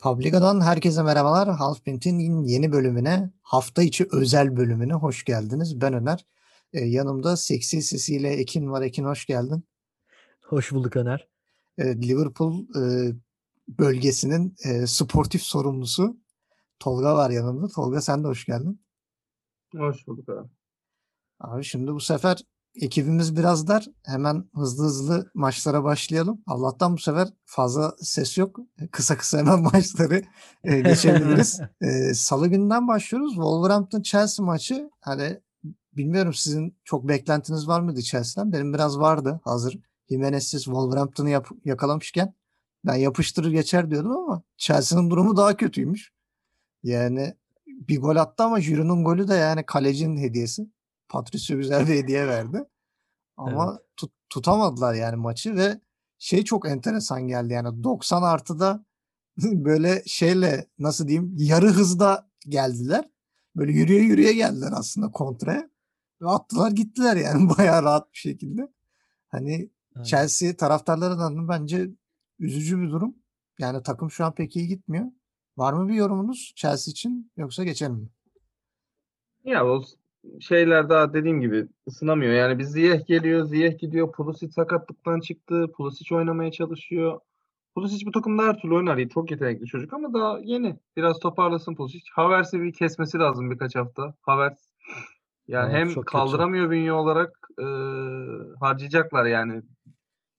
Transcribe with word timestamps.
Publica'dan 0.00 0.60
herkese 0.60 1.02
merhabalar. 1.02 1.48
Halfprint'in 1.48 2.44
yeni 2.44 2.72
bölümüne, 2.72 3.30
hafta 3.42 3.82
içi 3.82 4.08
özel 4.12 4.56
bölümüne 4.56 4.94
hoş 4.94 5.24
geldiniz. 5.24 5.80
Ben 5.80 5.92
Öner. 5.92 6.26
Ee, 6.72 6.80
yanımda 6.80 7.36
seksi 7.36 7.82
sesiyle 7.82 8.28
Ekin 8.28 8.70
var. 8.70 8.82
Ekin 8.82 9.04
hoş 9.04 9.26
geldin. 9.26 9.64
Hoş 10.44 10.72
bulduk 10.72 10.96
Öner. 10.96 11.28
Ee, 11.78 12.02
Liverpool 12.02 12.64
e, 12.76 13.12
bölgesinin 13.68 14.54
e, 14.64 14.86
sportif 14.86 15.42
sorumlusu 15.42 16.16
Tolga 16.78 17.14
var 17.14 17.30
yanımda. 17.30 17.68
Tolga 17.68 18.00
sen 18.00 18.24
de 18.24 18.28
hoş 18.28 18.44
geldin. 18.44 18.80
Hoş 19.76 20.06
bulduk 20.06 20.28
abi. 20.28 20.48
Abi 21.40 21.64
şimdi 21.64 21.92
bu 21.92 22.00
sefer 22.00 22.44
ekibimiz 22.74 23.36
biraz 23.36 23.68
dar. 23.68 23.86
Hemen 24.04 24.44
hızlı 24.54 24.84
hızlı 24.84 25.30
maçlara 25.34 25.84
başlayalım. 25.84 26.42
Allah'tan 26.46 26.92
bu 26.92 26.98
sefer 26.98 27.28
fazla 27.44 27.94
ses 28.00 28.38
yok. 28.38 28.56
Kısa 28.92 29.16
kısa 29.16 29.38
hemen 29.38 29.62
maçları 29.72 30.22
e, 30.64 30.80
geçebiliriz. 30.80 31.60
e, 31.80 32.14
Salı 32.14 32.48
günden 32.48 32.88
başlıyoruz. 32.88 33.32
Wolverhampton 33.34 34.02
Chelsea 34.02 34.46
maçı. 34.46 34.90
Hani 35.00 35.40
bilmiyorum 35.96 36.34
sizin 36.34 36.76
çok 36.84 37.08
beklentiniz 37.08 37.68
var 37.68 37.80
mıydı 37.80 38.02
Chelsea'den? 38.02 38.52
Benim 38.52 38.74
biraz 38.74 38.98
vardı 38.98 39.40
hazır. 39.44 39.78
Jimenez'siz 40.10 40.64
Wolverhampton'ı 40.64 41.30
yap- 41.30 41.50
yakalamışken 41.64 42.34
ben 42.84 42.94
yapıştırır 42.94 43.50
geçer 43.50 43.90
diyordum 43.90 44.12
ama 44.12 44.42
Chelsea'nin 44.56 45.10
durumu 45.10 45.36
daha 45.36 45.56
kötüymüş. 45.56 46.12
Yani 46.82 47.34
bir 47.66 48.00
gol 48.00 48.16
attı 48.16 48.42
ama 48.44 48.58
Giroud'un 48.58 49.04
golü 49.04 49.28
de 49.28 49.34
yani 49.34 49.66
kalecinin 49.66 50.16
hediyesi. 50.16 50.66
Patricio 51.10 51.56
güzel 51.56 51.88
bir 51.88 51.94
hediye 51.94 52.26
verdi. 52.28 52.64
Ama 53.36 53.78
tut- 53.96 54.14
tutamadılar 54.28 54.94
yani 54.94 55.16
maçı 55.16 55.56
ve 55.56 55.80
şey 56.18 56.44
çok 56.44 56.68
enteresan 56.68 57.28
geldi 57.28 57.52
yani 57.52 57.84
90 57.84 58.22
artıda 58.22 58.84
böyle 59.36 60.02
şeyle 60.06 60.66
nasıl 60.78 61.08
diyeyim 61.08 61.34
yarı 61.38 61.68
hızda 61.68 62.30
geldiler. 62.48 63.10
Böyle 63.56 63.72
yürüye 63.72 64.02
yürüye 64.02 64.32
geldiler 64.32 64.72
aslında 64.74 65.10
kontraya. 65.10 65.70
Ve 66.22 66.28
attılar 66.28 66.70
gittiler 66.70 67.16
yani 67.16 67.48
bayağı 67.58 67.82
rahat 67.82 68.12
bir 68.12 68.18
şekilde. 68.18 68.68
Hani 69.28 69.70
Aynen. 69.94 70.04
Chelsea 70.04 70.56
taraftarlarından 70.56 71.48
bence 71.48 71.90
üzücü 72.38 72.80
bir 72.80 72.90
durum. 72.90 73.14
Yani 73.58 73.82
takım 73.82 74.10
şu 74.10 74.24
an 74.24 74.34
pek 74.34 74.56
iyi 74.56 74.68
gitmiyor. 74.68 75.06
Var 75.56 75.72
mı 75.72 75.88
bir 75.88 75.94
yorumunuz 75.94 76.52
Chelsea 76.56 76.92
için 76.92 77.32
yoksa 77.36 77.64
geçelim 77.64 77.94
mi? 77.94 78.08
Ya 79.44 79.66
o 79.66 79.82
şeyler 80.40 80.88
daha 80.88 81.14
dediğim 81.14 81.40
gibi 81.40 81.66
ısınamıyor. 81.88 82.32
Yani 82.32 82.58
bir 82.58 82.64
Ziyech 82.64 83.06
geliyor, 83.06 83.46
Ziyech 83.46 83.78
gidiyor. 83.78 84.12
Pulisic 84.12 84.52
sakatlıktan 84.52 85.20
çıktı. 85.20 85.72
Pulisic 85.76 86.14
oynamaya 86.14 86.52
çalışıyor. 86.52 87.20
Pulisic 87.74 88.06
bu 88.06 88.12
takımda 88.12 88.42
her 88.42 88.58
türlü 88.58 88.74
oynar. 88.74 89.08
Çok 89.08 89.30
yetenekli 89.30 89.66
çocuk 89.66 89.92
ama 89.92 90.14
daha 90.14 90.38
yeni. 90.42 90.76
Biraz 90.96 91.18
toparlasın 91.18 91.74
Pulisic. 91.74 92.02
Havertz'i 92.12 92.60
bir 92.60 92.72
kesmesi 92.72 93.18
lazım 93.18 93.50
birkaç 93.50 93.76
hafta. 93.76 94.14
Havertz 94.22 94.72
yani 95.48 95.66
Havertz 95.66 95.78
hem 95.78 95.94
çok 95.94 96.06
kötü. 96.06 96.12
kaldıramıyor 96.12 96.70
bünye 96.70 96.92
olarak 96.92 97.48
e, 97.58 97.64
harcayacaklar 98.60 99.24
yani. 99.24 99.62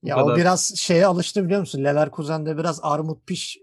Ya 0.04 0.18
o 0.18 0.26
kadar. 0.26 0.38
biraz 0.38 0.74
şeye 0.78 1.06
alıştı 1.06 1.46
biliyor 1.46 1.60
musun? 1.60 1.84
Leverkusen'de 1.84 2.58
biraz 2.58 2.80
armut 2.84 3.28
piş 3.28 3.58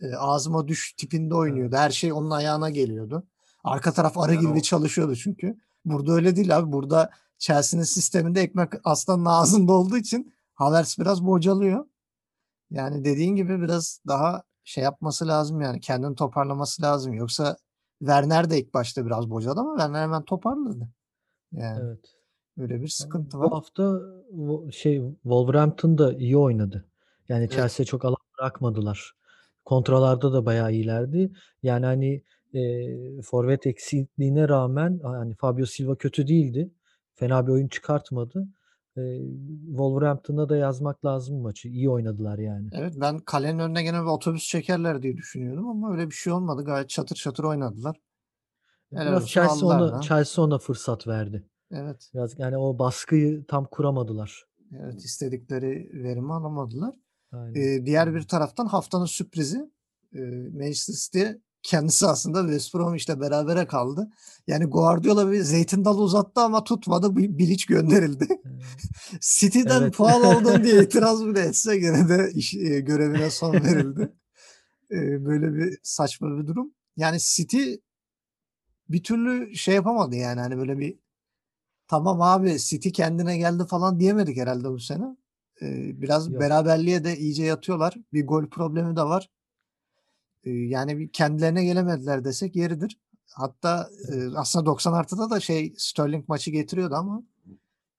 e, 0.00 0.16
ağzıma 0.16 0.68
düş 0.68 0.92
tipinde 0.92 1.34
oynuyordu. 1.34 1.76
Her 1.76 1.90
şey 1.90 2.12
onun 2.12 2.30
ayağına 2.30 2.70
geliyordu. 2.70 3.22
Arka 3.68 3.92
taraf 3.92 4.18
arı 4.18 4.34
Yani 4.34 4.40
gibi 4.46 4.58
o- 4.58 4.62
çalışıyordu 4.62 5.16
çünkü. 5.16 5.56
Burada 5.84 6.12
öyle 6.12 6.36
değil 6.36 6.56
abi. 6.58 6.72
Burada 6.72 7.10
Chelsea'nin 7.38 7.84
sisteminde 7.84 8.40
ekmek 8.40 8.68
aslanın 8.84 9.24
ağzında 9.24 9.72
olduğu 9.72 9.96
için 9.96 10.32
Havertz 10.54 10.96
biraz 10.98 11.26
bocalıyor. 11.26 11.86
Yani 12.70 13.04
dediğin 13.04 13.36
gibi 13.36 13.60
biraz 13.60 14.00
daha 14.08 14.42
şey 14.64 14.84
yapması 14.84 15.28
lazım 15.28 15.60
yani. 15.60 15.80
Kendini 15.80 16.14
toparlaması 16.14 16.82
lazım. 16.82 17.12
Yoksa 17.14 17.56
Werner 17.98 18.50
de 18.50 18.58
ilk 18.60 18.74
başta 18.74 19.06
biraz 19.06 19.30
bocaladı 19.30 19.60
ama 19.60 19.76
Werner 19.78 20.02
hemen 20.02 20.22
toparladı. 20.24 20.88
Yani 21.52 21.80
Evet. 21.84 22.14
öyle 22.58 22.80
bir 22.82 22.88
sıkıntı 22.88 23.36
Bu 23.38 23.42
var. 23.42 23.50
hafta 23.50 23.82
wo- 24.34 24.72
şey 24.72 25.02
Wolverhampton 25.22 25.98
da 25.98 26.12
iyi 26.14 26.36
oynadı. 26.36 26.88
Yani 27.28 27.40
Evet. 27.40 27.52
Chelsea'ye 27.52 27.86
çok 27.86 28.04
alan 28.04 28.16
bırakmadılar. 28.38 29.12
Kontralarda 29.64 30.32
da 30.32 30.46
bayağı 30.46 30.72
iyilerdi. 30.72 31.32
Yani 31.62 31.86
hani 31.86 32.22
e, 32.54 33.22
forvet 33.22 33.66
eksikliğine 33.66 34.48
rağmen 34.48 35.00
hani 35.02 35.34
Fabio 35.34 35.66
Silva 35.66 35.96
kötü 35.96 36.26
değildi. 36.26 36.70
Fena 37.14 37.46
bir 37.46 37.52
oyun 37.52 37.68
çıkartmadı. 37.68 38.48
E, 38.96 39.02
Wolverhampton'a 39.66 40.48
da 40.48 40.56
yazmak 40.56 41.04
lazım 41.04 41.40
maçı. 41.42 41.68
İyi 41.68 41.90
oynadılar 41.90 42.38
yani. 42.38 42.68
Evet 42.72 42.94
ben 42.96 43.18
kalenin 43.18 43.58
önüne 43.58 43.82
gene 43.82 44.00
bir 44.00 44.06
otobüs 44.06 44.48
çekerler 44.48 45.02
diye 45.02 45.16
düşünüyordum 45.16 45.68
ama 45.68 45.92
öyle 45.92 46.06
bir 46.06 46.14
şey 46.14 46.32
olmadı. 46.32 46.64
Gayet 46.64 46.88
çatır 46.88 47.16
çatır 47.16 47.44
oynadılar. 47.44 47.96
Helal 48.90 49.06
Biraz 49.06 49.28
Chelsea 49.28 49.68
ona. 49.68 50.00
Chelsea 50.00 50.44
ona 50.44 50.58
fırsat 50.58 51.06
verdi. 51.06 51.44
Evet. 51.70 52.10
Biraz 52.14 52.38
yani 52.38 52.56
o 52.56 52.78
baskıyı 52.78 53.44
tam 53.44 53.64
kuramadılar. 53.64 54.44
Evet 54.80 55.04
istedikleri 55.04 55.90
verimi 55.92 56.32
alamadılar. 56.32 56.94
Aynen. 57.32 57.54
Ee, 57.54 57.86
diğer 57.86 58.14
bir 58.14 58.22
taraftan 58.22 58.66
haftanın 58.66 59.06
sürprizi 59.06 59.70
e, 60.14 60.20
Manchester 60.52 60.94
City 60.94 61.24
kendisi 61.62 62.06
aslında 62.06 62.42
West 62.42 62.74
Bromwich'le 62.74 63.20
berabere 63.20 63.66
kaldı. 63.66 64.10
Yani 64.46 64.64
Guardiola 64.64 65.32
bir 65.32 65.40
zeytin 65.40 65.84
dalı 65.84 66.02
uzattı 66.02 66.40
ama 66.40 66.64
tutmadı. 66.64 67.16
Bir 67.16 67.38
Bilic 67.38 67.64
gönderildi. 67.68 68.28
City'den 69.20 69.82
Evet. 69.82 69.94
puan 69.94 70.22
aldın 70.22 70.64
diye 70.64 70.82
itiraz 70.84 71.26
bile 71.26 71.40
etse 71.40 71.78
gene 71.78 72.08
de 72.08 72.30
iş, 72.34 72.54
e, 72.54 72.80
görevine 72.80 73.30
son 73.30 73.52
verildi. 73.54 74.12
E, 74.90 75.24
böyle 75.24 75.54
bir 75.54 75.78
saçma 75.82 76.38
bir 76.38 76.46
durum. 76.46 76.72
Yani 76.96 77.18
City 77.20 77.74
bir 78.88 79.02
türlü 79.02 79.56
şey 79.56 79.74
yapamadı 79.74 80.16
yani 80.16 80.40
hani 80.40 80.58
böyle 80.58 80.78
bir 80.78 80.98
tamam 81.88 82.22
abi 82.22 82.58
City 82.58 82.88
kendine 82.88 83.38
geldi 83.38 83.66
falan 83.66 84.00
diyemedik 84.00 84.36
herhalde 84.36 84.70
bu 84.70 84.78
sene. 84.78 85.16
E, 85.62 85.66
biraz 86.00 86.32
Yok. 86.32 86.40
beraberliğe 86.40 87.04
de 87.04 87.16
iyice 87.16 87.44
yatıyorlar. 87.44 87.94
Bir 88.12 88.26
gol 88.26 88.46
problemi 88.46 88.96
de 88.96 89.02
var. 89.02 89.30
E, 90.44 90.50
yani 90.50 90.98
bir 90.98 91.08
kendilerine 91.08 91.64
gelemediler 91.64 92.24
desek 92.24 92.56
yeridir. 92.56 92.98
Hatta 93.34 93.88
e, 94.12 94.36
aslında 94.36 94.66
90 94.66 94.92
artıda 94.92 95.30
da 95.30 95.40
şey 95.40 95.74
Sterling 95.76 96.28
maçı 96.28 96.50
getiriyordu 96.50 96.94
ama 96.94 97.22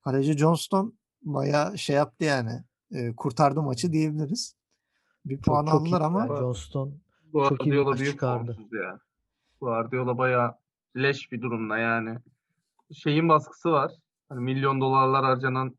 Kaleci 0.04 0.38
Johnston 0.38 0.94
bayağı 1.22 1.78
şey 1.78 1.96
yaptı 1.96 2.24
yani. 2.26 2.64
e, 2.92 3.16
kurtardı 3.16 3.62
maçı 3.62 3.94
diyebiliriz. 3.94 4.56
Bir 5.26 5.42
puan 5.42 5.66
çok 5.66 5.72
çok 5.74 5.82
iyi. 5.82 5.86
aldılar 5.86 6.02
ama 6.02 6.20
Yani 6.20 6.40
Johnston 6.40 6.94
çok 7.34 7.66
iyi 7.66 7.72
bir 7.72 7.82
maç 7.82 8.00
büyük 8.00 8.12
çıkardı. 8.12 8.58
ya. 8.72 9.00
Guardiola 9.62 10.18
bayağı 10.18 10.56
leş 10.98 11.32
bir 11.32 11.42
durumda 11.42 11.78
yani. 11.78 12.18
Şeyin 12.94 13.30
baskısı 13.30 13.72
var. 13.72 13.92
Hani 14.30 14.42
milyon 14.42 14.82
dolarlar 14.82 15.26
harcanan 15.26 15.76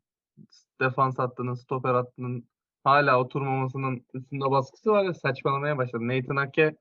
defans 0.81 1.17
hattının, 1.19 1.53
stoper 1.53 1.93
hattının 1.93 2.43
hala 2.83 3.19
oturmamasının 3.19 4.05
üstünde 4.13 4.51
baskısı 4.51 4.91
var 4.91 5.03
ya 5.03 5.13
saçmalamaya 5.13 5.77
başladı. 5.77 6.07
Nathan 6.07 6.35
Ake 6.35 6.75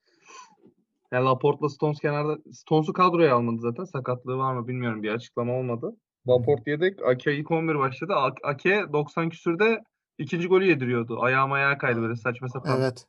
ya 1.13 1.25
Laporte'la 1.27 1.69
Stones 1.69 2.01
kenarda 2.01 2.37
Stones'u 2.53 2.93
kadroya 2.93 3.35
almadı 3.35 3.61
zaten. 3.61 3.85
Sakatlığı 3.85 4.39
var 4.39 4.55
mı 4.55 4.69
bilmiyorum. 4.69 5.03
Bir 5.03 5.11
açıklama 5.11 5.53
olmadı. 5.53 5.97
Laporte 6.29 6.71
yedek. 6.71 7.03
Ake 7.07 7.35
ilk 7.35 7.51
11 7.51 7.79
başladı. 7.79 8.15
Ake 8.43 8.85
90 8.93 9.29
küsürde 9.29 9.83
ikinci 10.19 10.49
golü 10.49 10.67
yediriyordu. 10.67 11.21
Ayağım 11.21 11.53
ayağa 11.53 11.79
kaydı 11.79 12.03
böyle 12.03 12.17
saçma 12.17 12.49
sapan. 12.49 12.81
evet. 12.81 13.05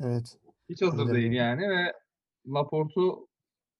Evet. 0.00 0.36
Hiç 0.68 0.82
hazır 0.82 1.06
Öyle 1.06 1.14
değil 1.14 1.32
yani 1.32 1.68
ve 1.68 1.92
Laporte'u 2.46 3.28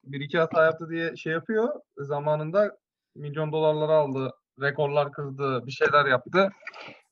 bir 0.04 0.20
iki 0.20 0.38
hata 0.38 0.64
yaptı 0.64 0.88
diye 0.90 1.16
şey 1.16 1.32
yapıyor. 1.32 1.68
Zamanında 1.98 2.76
milyon 3.14 3.52
dolarları 3.52 3.92
aldı. 3.92 4.30
Rekorlar 4.60 5.12
kırdı. 5.12 5.66
Bir 5.66 5.72
şeyler 5.72 6.06
yaptı. 6.06 6.48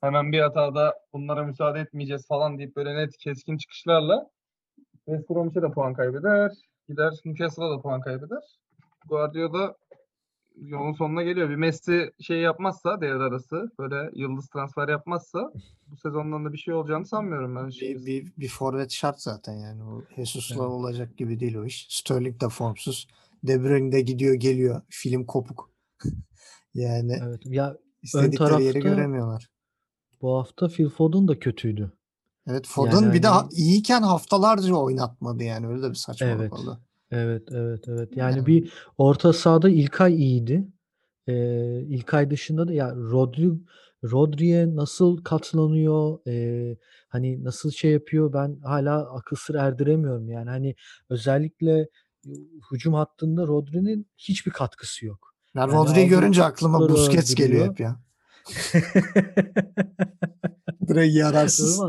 Hemen 0.01 0.33
bir 0.33 0.41
hatada 0.41 0.95
bunlara 1.13 1.43
müsaade 1.43 1.81
etmeyeceğiz 1.81 2.27
falan 2.27 2.59
deyip 2.59 2.77
böyle 2.77 2.97
net 2.97 3.17
keskin 3.17 3.57
çıkışlarla 3.57 4.31
West 5.07 5.31
Bromwich'e 5.31 5.63
de 5.63 5.71
puan 5.71 5.95
kaybeder. 5.95 6.53
Gider 6.89 7.13
Newcastle'a 7.25 7.71
da 7.71 7.81
puan 7.81 8.01
kaybeder. 8.01 8.43
Guardiola 9.09 9.75
yolun 10.57 10.93
sonuna 10.93 11.23
geliyor. 11.23 11.51
Bir 11.51 11.57
Messi 11.57 12.13
şey 12.21 12.39
yapmazsa 12.39 13.01
devre 13.01 13.23
arası 13.23 13.71
böyle 13.79 14.11
yıldız 14.15 14.49
transfer 14.49 14.89
yapmazsa 14.89 15.53
bu 15.87 15.97
sezondan 15.97 16.45
da 16.45 16.53
bir 16.53 16.59
şey 16.59 16.75
olacağını 16.75 17.07
sanmıyorum 17.07 17.57
ben. 17.57 17.69
Bir, 17.69 18.07
bir, 18.07 18.33
bir 18.39 18.49
forvet 18.49 18.91
şart 18.93 19.21
zaten 19.21 19.53
yani. 19.53 19.83
O 19.85 20.03
Jesus'la 20.17 20.55
Evet. 20.55 20.73
olacak 20.73 21.17
gibi 21.17 21.41
değil 21.41 21.55
o 21.57 21.65
iş. 21.65 21.87
Sterling 21.91 22.41
de 22.41 22.49
formsuz. 22.49 23.09
De 23.45 23.63
Bruyne 23.63 23.93
de 23.93 24.01
gidiyor 24.01 24.35
geliyor. 24.35 24.83
Film 24.89 25.25
kopuk. 25.27 25.71
yani 26.75 27.19
Evet. 27.27 27.41
Ya 27.47 27.77
istedikleri 28.03 28.63
yeri 28.65 28.73
tarafta- 28.73 28.79
göremiyorlar. 28.97 29.49
bu 30.23 30.35
hafta 30.39 30.69
Phil 30.69 30.89
Foden 30.89 31.29
da 31.29 31.39
kötüydü. 31.39 31.93
Evet 32.47 32.67
Foden 32.67 33.01
Yani 33.03 33.13
bir 33.15 33.23
de 33.23 33.27
ha- 33.29 33.43
hani- 33.43 33.53
iyiyken 33.55 34.03
haftalarca 34.03 34.75
oynatmadı 34.75 35.43
yani. 35.45 35.67
Öyle 35.67 35.83
de 35.83 35.91
bir 35.91 35.95
saçmalık 35.95 36.41
Evet. 36.41 36.53
oldu. 36.53 36.81
Evet, 37.11 37.49
evet, 37.53 37.85
evet. 37.89 38.17
Yani 38.17 38.37
Yani- 38.37 38.47
bir 38.47 38.73
orta 38.99 39.33
sahada 39.33 39.71
İlkay 39.71 40.15
iyiydi. 40.15 40.69
Ee, 41.27 41.81
İlkay 41.83 42.31
dışında 42.31 42.69
da 42.69 42.73
ya 42.73 42.95
Rodri, 42.95 43.51
Rodri'ye 44.05 44.77
nasıl 44.77 45.17
katlanıyor, 45.25 46.19
eee, 46.27 46.79
hani, 47.09 47.45
nasıl 47.45 47.71
şey 47.71 47.91
yapıyor 47.93 48.33
ben 48.33 48.61
hâlâ 48.61 49.11
akıl 49.15 49.37
sır 49.37 49.55
erdiremiyorum. 49.55 50.29
Yani, 50.29 50.51
hani, 50.51 50.75
özellikle, 51.11 51.89
hücum 52.73 52.95
hattında 52.95 53.47
Rodri'nin 53.47 54.07
hiçbir 54.19 54.51
katkısı 54.53 55.07
yok. 55.07 55.32
Yani 55.55 55.73
Rodri'yi 55.73 56.09
görünce 56.09 56.45
aklıma 56.45 56.89
Busquets 56.89 57.35
geliyor 57.35 57.69
hep 57.69 57.81
ya. 57.81 58.01
Direkt 60.89 61.15
yararsız. 61.15 61.81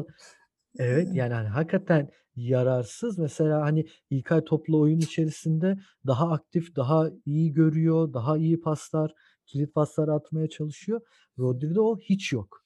Evet, 0.79 1.09
yani, 1.13 1.33
hani, 1.33 1.47
hakikaten 1.47 2.09
yararsız. 2.35 3.17
Mesela, 3.17 3.61
hani, 3.61 3.85
İlkay 4.09 4.43
topla 4.43 4.77
oyun 4.77 4.99
içerisinde 4.99 5.77
daha 6.07 6.31
aktif, 6.31 6.75
daha 6.75 7.09
iyi 7.25 7.53
görüyor, 7.53 8.13
daha 8.13 8.37
iyi 8.37 8.61
paslar, 8.61 9.13
kilit 9.45 9.73
paslar 9.73 10.07
atmaya 10.07 10.49
çalışıyor. 10.49 11.01
Rodri'de 11.39 11.81
o 11.81 11.97
hiç 11.99 12.33
yok. 12.33 12.63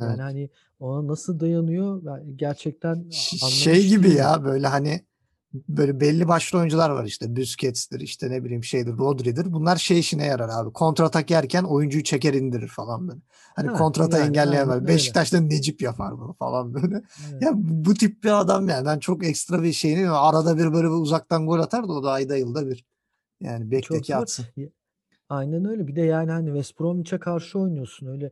Evet. 0.00 0.10
Yani, 0.10 0.22
hani, 0.22 0.50
ona 0.78 1.06
nasıl 1.06 1.40
dayanıyor 1.40 2.02
gerçekten 2.36 3.10
şey 3.50 3.88
gibi 3.88 4.10
ya, 4.10 4.44
böyle, 4.44 4.66
hani, 4.66 5.06
böyle 5.68 6.00
belli 6.00 6.28
başlı 6.28 6.58
oyuncular 6.58 6.90
var 6.90 7.04
işte 7.04 7.36
Busquets'tir, 7.36 8.00
işte, 8.00 8.30
ne 8.30 8.44
bileyim, 8.44 8.64
şeydir, 8.64 8.98
Rodri'dir. 8.98 9.52
Bunlar 9.52 9.76
şey 9.76 9.98
işine 9.98 10.26
yarar 10.26 10.48
abi, 10.48 10.72
kontratak 10.72 11.30
yerken 11.30 11.64
oyuncuyu 11.64 12.04
çeker 12.04 12.34
indirir 12.34 12.68
falan 12.68 13.08
böyle. 13.08 13.20
Hani 13.56 13.70
Heh, 13.70 13.74
kontratağı 13.74 14.20
yani, 14.20 14.28
engelleyen 14.28 14.68
var. 14.68 14.86
Beşiktaş'ta 14.86 15.40
Necip 15.40 15.82
yapar 15.82 16.18
bunu 16.18 16.32
falan 16.32 16.74
böyle. 16.74 17.02
Evet. 17.30 17.42
Ya 17.42 17.50
bu 17.54 17.94
tip 17.94 18.24
bir 18.24 18.40
adam 18.40 18.68
yani. 18.68 18.86
Ben 18.86 18.98
çok 18.98 19.24
ekstra 19.24 19.62
bir 19.62 19.72
şeyini 19.72 20.10
arada 20.10 20.58
bir 20.58 20.72
böyle 20.72 20.86
bir 20.86 20.92
uzaktan 20.92 21.46
gol 21.46 21.58
atar 21.58 21.88
da 21.88 21.92
o 21.92 22.02
da 22.02 22.10
ayda 22.10 22.36
yılda 22.36 22.68
bir. 22.68 22.84
Yani 23.40 23.70
bekle 23.70 24.00
ki 24.00 24.16
atsın. 24.16 24.46
Aynen 25.28 25.64
öyle. 25.64 25.86
Bir 25.86 25.96
de, 25.96 26.00
yani, 26.00 26.30
hani, 26.30 26.46
West 26.46 26.80
Bromwich'e 26.80 27.18
karşı 27.18 27.58
oynuyorsun. 27.58 28.06
Öyle, 28.06 28.30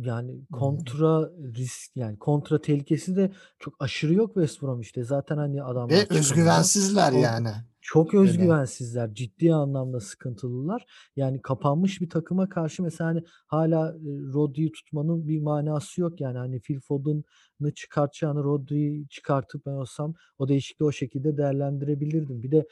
yani, 0.00 0.40
kontra 0.52 1.30
risk, 1.56 1.96
yani, 1.96 2.18
kontra 2.18 2.60
tehlikesi 2.60 3.16
de 3.16 3.32
çok 3.58 3.74
aşırı 3.80 4.14
yok 4.14 4.34
West 4.34 4.62
Bromwich'te. 4.62 5.04
Zaten, 5.04 5.36
hani, 5.36 5.62
adamlar 5.62 5.96
Ve 5.96 6.06
özgüvensizler 6.10 7.12
Kontra 7.12 7.28
yani. 7.28 7.48
Çok 7.80 8.14
özgüvensizler. 8.14 9.14
Ciddi 9.14 9.54
anlamda 9.54 10.00
sıkıntılılar. 10.00 10.86
Yani, 11.16 11.42
kapanmış 11.42 12.00
bir 12.00 12.10
takıma 12.10 12.48
karşı 12.48 12.82
mesela, 12.82 13.10
hani, 13.10 13.22
hâlâ, 13.46 13.96
eee, 13.96 14.18
Rodri'yi 14.32 14.72
tutmanın 14.72 15.28
bir 15.28 15.40
manası 15.40 16.00
yok. 16.00 16.20
Yani, 16.20 16.38
hani, 16.38 16.60
Phil 16.60 16.80
Foden'ı 16.80 17.74
çıkartacağına 17.74 18.42
Rodri'yi 18.42 19.08
çıkartıp 19.08 19.66
ben 19.66 19.70
olsam 19.72 20.14
o 20.38 20.48
değişikliği 20.48 20.84
o 20.84 20.92
şekilde 20.92 21.36
değerlendirebilirdim. 21.36 22.42
Bir 22.42 22.50
de, 22.50 22.66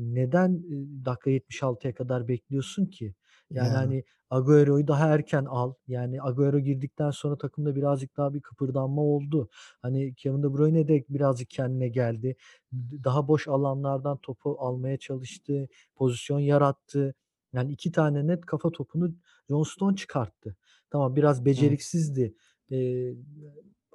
neden, 0.00 0.62
dakika 1.04 1.30
76'ya 1.30 1.94
kadar 1.94 2.28
bekliyorsun 2.28 2.86
ki? 2.86 3.14
Yani, 3.52 3.74
Ya. 3.74 3.76
hani, 3.76 4.04
Agüero'yu 4.30 4.88
daha 4.88 5.08
erken 5.14 5.44
al. 5.44 5.74
Yani, 5.88 6.22
Agüero 6.22 6.58
girdikten 6.60 7.10
sonra 7.10 7.38
takımda 7.38 7.76
birazcık 7.76 8.16
daha 8.16 8.34
bir 8.34 8.40
kıpırdanma 8.40 9.02
oldu. 9.02 9.48
Hani, 9.82 10.14
Kevin 10.14 10.42
De 10.42 10.52
Bruyne 10.54 10.88
de 10.88 11.04
birazcık 11.08 11.50
kendine 11.50 11.88
geldi. 11.88 12.36
D 12.72 13.04
daha 13.04 13.28
boş 13.28 13.48
alanlardan 13.48 14.18
topu 14.18 14.56
almaya 14.60 14.98
çalıştı, 14.98 15.68
pozisyon 15.96 16.38
yarattı. 16.40 17.14
Yani 17.52 17.72
2 17.72 17.92
tane 17.92 18.26
net 18.26 18.46
kafa 18.46 18.70
topunu 18.72 19.14
John 19.50 19.62
Stones 19.62 19.96
çıkarttı. 19.96 20.56
Tamam, 20.90 21.16
biraz 21.16 21.44
Evet. 21.56 21.78
beceriksizdi, 21.84 22.34
eee, 22.70 23.14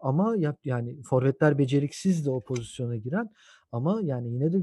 ama 0.02 0.36
yap 0.38 0.60
yani 0.66 1.04
forvetler 1.04 1.58
beceriksizdi 1.58 2.30
o 2.30 2.44
pozisyona 2.44 2.96
giren 2.98 3.30
ama, 3.72 4.02
yani, 4.04 4.34
yine 4.34 4.54
de, 4.54 4.58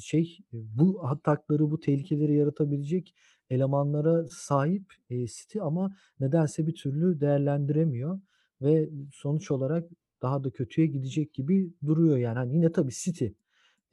şey, 0.00 0.38
bu 0.52 1.06
atakları, 1.06 1.70
bu 1.70 1.80
tehlikeleri 1.80 2.34
yaratabilecek 2.36 3.14
elemanlara 3.50 4.26
sahip, 4.28 4.92
eee, 5.10 5.26
City 5.26 5.60
ama 5.62 5.96
nedense 6.20 6.66
bir 6.66 6.74
türlü 6.74 7.20
değerlendiremiyor 7.20 8.20
ve 8.62 8.90
sonuç 9.12 9.50
olarak 9.50 9.90
daha 10.22 10.44
da 10.44 10.50
kötüye 10.50 10.86
gidecek 10.86 11.34
gibi 11.34 11.72
duruyor 11.86 12.16
yani. 12.16 12.34
Hani, 12.38 12.54
yine 12.54 12.72
tabii 12.72 12.92
City, 12.92 13.26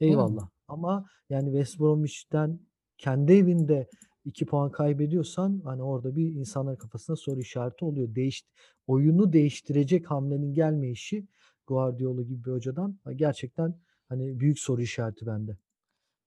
Hı. 0.06 0.10
eyvallah 0.10 0.48
ama, 0.68 1.06
yani, 1.30 1.46
West 1.46 1.80
Bromwich'ten 1.80 2.60
kendi 2.98 3.32
evinde 3.32 3.88
2 4.24 4.46
puan 4.46 4.70
kaybediyorsan, 4.72 5.60
hani, 5.64 5.82
orada 5.82 6.16
bir 6.16 6.34
insanların 6.34 6.76
kafasında 6.76 7.16
soru 7.16 7.40
işareti 7.40 7.84
oluyor. 7.84 8.14
Değiş 8.14 8.42
oyunu 8.86 9.32
değiştirecek 9.32 10.10
hamlenin 10.10 10.54
gelmeyişi 10.54 11.26
Guardiola 11.66 12.22
gibi 12.22 12.44
bir 12.44 12.50
hocadan, 12.52 12.98
gerçekten, 13.16 13.80
hani, 14.08 14.40
büyük 14.40 14.58
soru 14.58 14.82
işareti 14.82 15.26
bende. 15.26 15.56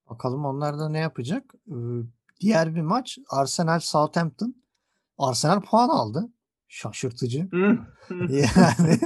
Bakalım 0.09 0.45
onlar 0.45 0.79
da 0.79 0.89
ne 0.89 0.99
yapacak? 0.99 1.53
Diğer 2.39 2.75
bir 2.75 2.81
maç 2.81 3.17
Arsenal-Southampton. 3.29 4.55
Arsenal 5.17 5.61
puan 5.61 5.89
aldı. 5.89 6.29
Şaşırtıcı. 6.67 7.49
Yani 8.29 8.99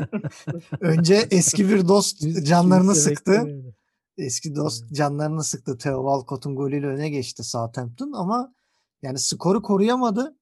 önce 0.79 1.27
eski 1.31 1.69
bir 1.69 1.87
dost 1.87 2.21
canlarını 2.45 2.93
kimse 2.93 3.01
sıktı. 3.01 3.31
beklemiyordu. 3.31 3.75
Eski 4.17 4.55
dost 4.55 4.91
canlarını 4.91 5.43
sıktı. 5.43 5.77
Theo 5.77 5.97
Walcott'un 6.03 6.55
golüyle 6.55 6.87
öne 6.87 7.09
geçti 7.09 7.43
Southampton 7.43 8.11
ama 8.11 8.53
yani 9.01 9.19
skoru 9.19 9.61
koruyamadı. 9.61 10.37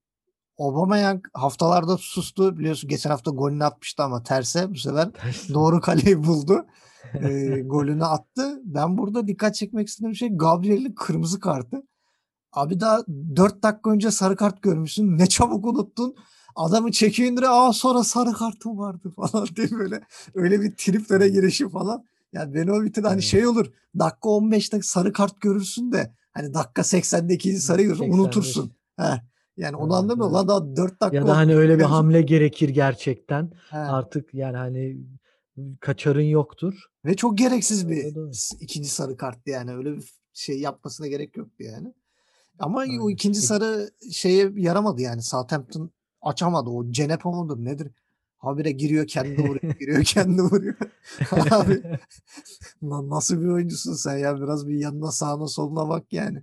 Aubameyang 0.58 1.24
haftalardır 1.34 1.98
sustu. 1.98 2.58
Biliyorsun 2.58 2.88
geçen 2.90 3.10
hafta 3.10 3.30
golünü 3.30 3.64
atmıştı 3.64 4.02
ama 4.02 4.22
terse 4.22 4.70
bu 4.70 4.74
sefer 4.78 5.08
doğru 5.54 5.80
kaleyi 5.80 6.24
buldu. 6.24 6.66
Eee, 7.14 7.60
golünü 7.60 8.04
attı. 8.04 8.60
Ben 8.64 8.98
burada 8.98 9.26
dikkat 9.26 9.54
çekmek 9.54 9.88
istediğim 9.88 10.14
şey 10.14 10.28
Gabriel'in 10.28 10.92
kırmızı 10.92 11.40
kartı. 11.40 11.82
Abi 12.52 12.80
daha 12.80 13.04
4 13.36 13.62
dakika 13.62 13.90
önce 13.90 14.10
sarı 14.10 14.36
kart 14.36 14.62
görmüşsün. 14.62 15.18
Ne 15.18 15.26
çabuk 15.26 15.66
unuttun. 15.66 16.14
Adamı 16.56 16.92
çekiyor 16.92 17.30
indiriyor. 17.30 17.52
A, 17.54 17.72
sonra 17.72 18.04
sarı 18.04 18.32
kartım 18.32 18.78
vardı 18.78 19.10
falan 19.16 19.46
diye 19.56 19.70
böyle 19.70 20.00
öyle 20.34 20.60
bir 20.60 20.74
triplere 20.76 21.24
Evet. 21.24 21.34
girişi 21.34 21.68
falan. 21.68 22.04
Yani 22.32 22.54
beni 22.54 22.72
o 22.72 22.82
bitirdi. 22.82 23.06
Hani 23.06 23.14
Evet. 23.14 23.24
şey 23.24 23.46
olur. 23.46 23.66
Dakika 23.98 24.28
15'te 24.28 24.82
sarı 24.82 25.12
kart 25.12 25.40
görürsün 25.40 25.92
de 25.92 26.14
hani 26.32 26.54
dakika 26.54 26.82
80'de 26.82 27.34
2'nci 27.34 27.56
Hı, 27.56 27.60
sarıyı 27.60 27.86
görürsün 27.86 28.04
85. 28.04 28.20
unutursun. 28.24 28.72
Heh. 28.96 29.20
Yani 29.56 29.76
onu 29.76 29.84
Evet, 29.92 30.02
anlamıyorum. 30.02 30.34
evet. 30.36 30.48
Lan 30.48 30.48
daha 30.48 30.76
4 30.76 30.92
Ya 30.92 31.00
dakika 31.00 31.26
da, 31.26 31.36
hani, 31.36 31.56
öyle 31.56 31.78
bir 31.78 31.84
hamle 31.84 32.22
gerekir 32.22 32.68
gerçekten. 32.68 33.52
He. 33.70 33.76
Artık, 33.78 34.34
yani, 34.34 34.56
hani, 34.56 34.96
kaçarın 35.80 36.20
yoktur. 36.22 36.74
Ve 37.04 37.16
çok 37.16 37.38
gereksiz 37.38 37.88
bir 37.88 38.02
s 38.32 38.56
2'nci 38.56 38.88
sarı 38.88 39.16
karttı 39.16 39.50
yani. 39.50 39.74
Öyle 39.74 39.96
bir 39.96 40.12
şey 40.32 40.60
yapmasına 40.60 41.06
gerek 41.06 41.36
yoktu 41.36 41.56
yani. 41.64 41.94
Ama 42.60 42.78
o 42.78 42.80
Aynen. 42.80 43.00
2'nci 43.00 43.38
E 43.38 43.42
sarı 43.42 43.90
şeye 44.12 44.52
yaramadı 44.56 45.02
yani. 45.02 45.22
Southampton 45.22 45.90
açamadı. 46.22 46.70
O 46.70 46.90
Cenepo 46.90 47.32
mudur 47.32 47.64
nedir? 47.64 47.92
Habire 48.38 48.70
giriyor 48.72 49.06
kendi 49.06 49.42
vuruyor, 49.42 49.74
giriyor 49.80 50.04
kendi 50.04 50.42
vuruyor. 50.42 50.74
Abi 51.50 51.82
na 52.82 53.08
nasıl 53.08 53.40
bir 53.42 53.48
oyuncusun 53.48 53.94
sen 53.94 54.18
ya? 54.18 54.40
Biraz 54.40 54.68
bir 54.68 54.74
yanına 54.74 55.12
sağına 55.12 55.46
soluna 55.48 55.88
bak 55.88 56.12
yani. 56.12 56.42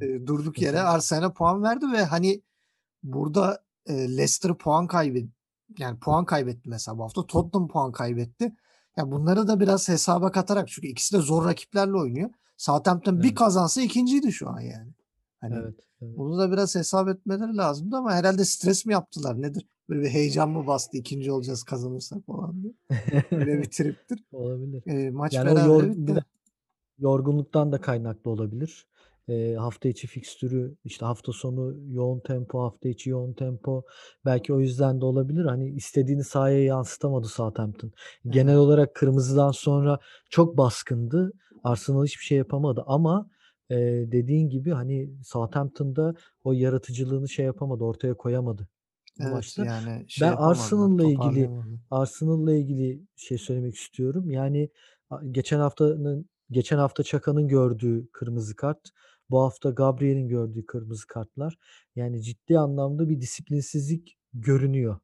Eee, 0.00 0.26
durduk 0.26 0.62
yere. 0.62 0.80
Arsenal'e 0.80 1.32
puan 1.32 1.62
verdi 1.62 1.86
ve 1.92 2.04
hani 2.04 2.42
burada, 3.02 3.64
eee, 3.88 4.08
Leicester 4.16 4.54
puan 4.54 4.86
kaybet 4.86 5.28
yani 5.78 5.98
puan 5.98 6.24
kaybetti 6.24 6.68
mesela 6.68 6.98
bu 6.98 7.02
hafta. 7.04 7.26
Tottenham 7.26 7.68
puan 7.68 7.92
kaybetti. 7.92 8.56
Ya 8.96 9.10
bunları 9.10 9.48
da 9.48 9.60
biraz 9.60 9.88
hesaba 9.88 10.32
katarak 10.32 10.68
çünkü 10.68 10.88
ikisi 10.88 11.16
de 11.16 11.20
zor 11.20 11.44
rakiplerle 11.44 11.96
oynuyor. 11.96 12.30
Southampton 12.56 13.22
bir 13.22 13.28
Evet. 13.28 13.38
kazansa 13.38 13.80
2'nciydi 13.82 14.32
şu 14.32 14.48
an 14.48 14.60
yani. 14.60 14.92
Hani 15.40 15.54
Evet, 15.54 15.74
evet. 16.02 16.16
bunu 16.16 16.38
da 16.38 16.52
biraz 16.52 16.74
hesap 16.74 17.08
etmeleri 17.08 17.56
lazımdı 17.56 17.96
ama 17.96 18.12
herhâlde 18.12 18.44
stres 18.44 18.86
mi 18.86 18.92
yaptılar 18.92 19.42
nedir? 19.42 19.66
Böyle 19.88 20.02
bir 20.02 20.08
heyecan 20.08 20.50
mı 20.50 20.66
bastı 20.66 20.96
2'nci 20.96 21.32
olacağız 21.32 21.62
kazanırsak 21.62 22.26
falan 22.26 22.62
diye. 22.62 22.72
Öyle 23.32 23.58
bir 23.62 23.70
triptir. 23.70 24.24
Olabilir. 24.32 24.82
Eee, 24.86 25.10
maç 25.10 25.34
Yani 25.34 25.50
o 25.50 25.58
yor 25.58 25.88
bitti. 25.90 26.24
yorgunluktan 26.98 27.72
da 27.72 27.80
kaynaklı 27.80 28.30
olabilir. 28.30 28.86
Eee, 29.28 29.54
hafta 29.54 29.88
içi 29.88 30.06
fikstürü, 30.06 30.74
işte, 30.84 31.04
hafta 31.06 31.32
sonu 31.32 31.74
yoğun 31.92 32.20
tempo, 32.20 32.60
hafta 32.62 32.88
içi 32.88 33.10
yoğun 33.10 33.32
tempo. 33.32 33.82
Belki 34.24 34.52
o 34.54 34.60
yüzden 34.60 35.00
de 35.00 35.04
olabilir. 35.04 35.44
Hani, 35.44 35.70
istediğini 35.70 36.24
sahaya 36.24 36.64
yansıtamadı 36.64 37.28
Southampton. 37.28 37.92
Genel 38.28 38.48
Evet. 38.52 38.58
olarak 38.58 38.94
kırmızıdan 38.94 39.50
sonra 39.50 39.98
çok 40.30 40.56
baskındı. 40.56 41.32
Arsenal 41.64 42.04
hiçbir 42.04 42.24
şey 42.24 42.38
yapamadı 42.38 42.84
ama, 42.86 43.30
eee, 43.70 44.12
dediğin 44.12 44.48
gibi, 44.50 44.70
hani, 44.72 45.10
Southampton 45.24 45.96
da 45.96 46.14
o 46.44 46.52
yaratıcılığını 46.52 47.28
şey 47.28 47.46
yapamadı, 47.46 47.84
ortaya 47.84 48.14
koyamadı 48.14 48.68
bu 49.18 49.28
Evet, 49.28 49.28
maçta. 49.28 49.66
yani 49.66 50.04
şey 50.10 50.28
Ben 50.28 50.32
yapamadılar, 50.32 50.90
Arsenal'la 50.90 51.04
ilgili 51.04 51.52
toparlayamadılar. 51.52 51.80
Arsenal'la 51.90 52.54
ilgili 52.54 53.02
şey 53.16 53.38
söylemek 53.38 53.74
istiyorum. 53.76 54.30
Yani, 54.30 54.70
a 55.10 55.20
geçen 55.30 55.58
haftanın 55.60 56.28
geçen 56.50 56.78
hafta 56.78 57.02
Çaka'nın 57.02 57.48
gördüğü 57.48 58.08
kırmızı 58.12 58.56
kart, 58.56 58.90
bu 59.30 59.40
hafta 59.40 59.70
Gabriel'in 59.70 60.28
gördüğü 60.28 60.66
kırmızı 60.66 61.06
kartlar. 61.06 61.58
Yani 61.96 62.22
ciddi 62.22 62.58
anlamda 62.58 63.08
bir 63.08 63.20
disiplinsizlik 63.20 64.18
görünüyor. 64.34 64.98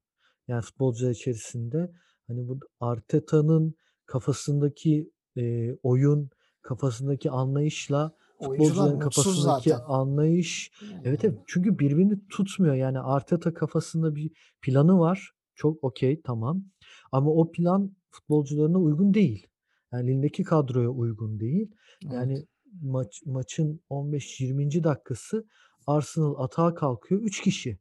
Yani 0.48 0.62
futbolcular 0.62 1.10
içerisinde. 1.10 1.92
Hani, 2.28 2.48
burada 2.48 2.66
Arteta'nın 2.80 3.74
kafasındaki, 4.06 5.10
eee, 5.36 5.78
oyun, 5.82 6.30
kafasındaki 6.62 7.30
anlayışla 7.30 8.16
futbolcuların 8.38 8.98
kafasındaki 8.98 9.70
zaten. 9.70 9.84
anlayış 9.86 10.72
Evet, 10.82 11.02
evet. 11.04 11.24
Yani. 11.24 11.38
Çünkü 11.46 11.78
birbirini 11.78 12.28
tutmuyor. 12.28 12.74
Yani 12.74 12.98
Arteta 13.00 13.54
kafasında 13.54 14.14
bir 14.14 14.30
planı 14.62 14.98
var. 14.98 15.30
Çok 15.54 15.84
okay, 15.84 16.20
tamam. 16.24 16.64
Ama 17.12 17.30
o 17.30 17.52
plan 17.52 17.96
futbolcularına 18.10 18.78
uygun 18.78 19.14
değil. 19.14 19.46
Yani 19.92 20.10
elindeki 20.10 20.42
kadroya 20.42 20.88
uygun 20.88 21.40
değil. 21.40 21.70
Yani 22.02 22.32
Evet. 22.32 22.48
maç 22.82 23.22
maçın 23.26 23.80
15-20. 23.90 24.84
dakikası 24.84 25.46
Arsenal 25.86 26.34
atağa 26.38 26.74
kalkıyor 26.74 27.20
3 27.20 27.40
kişi. 27.42 27.78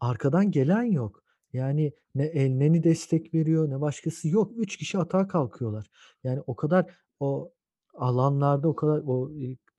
Arkadan 0.00 0.50
gelen 0.50 0.82
yok. 0.82 1.22
Yani 1.52 1.92
ne 2.14 2.24
Elneny 2.24 2.82
destek 2.82 3.34
veriyor 3.34 3.70
ne 3.70 3.80
başkası 3.80 4.28
yok. 4.28 4.52
3 4.56 4.76
kişi 4.76 4.98
atağa 4.98 5.28
kalkıyorlar. 5.28 5.86
Yani 6.24 6.40
o 6.46 6.56
kadar 6.56 6.96
o 7.20 7.52
alanlarda 7.96 8.68
o 8.68 8.74
kadar 8.76 9.02
o, 9.06 9.30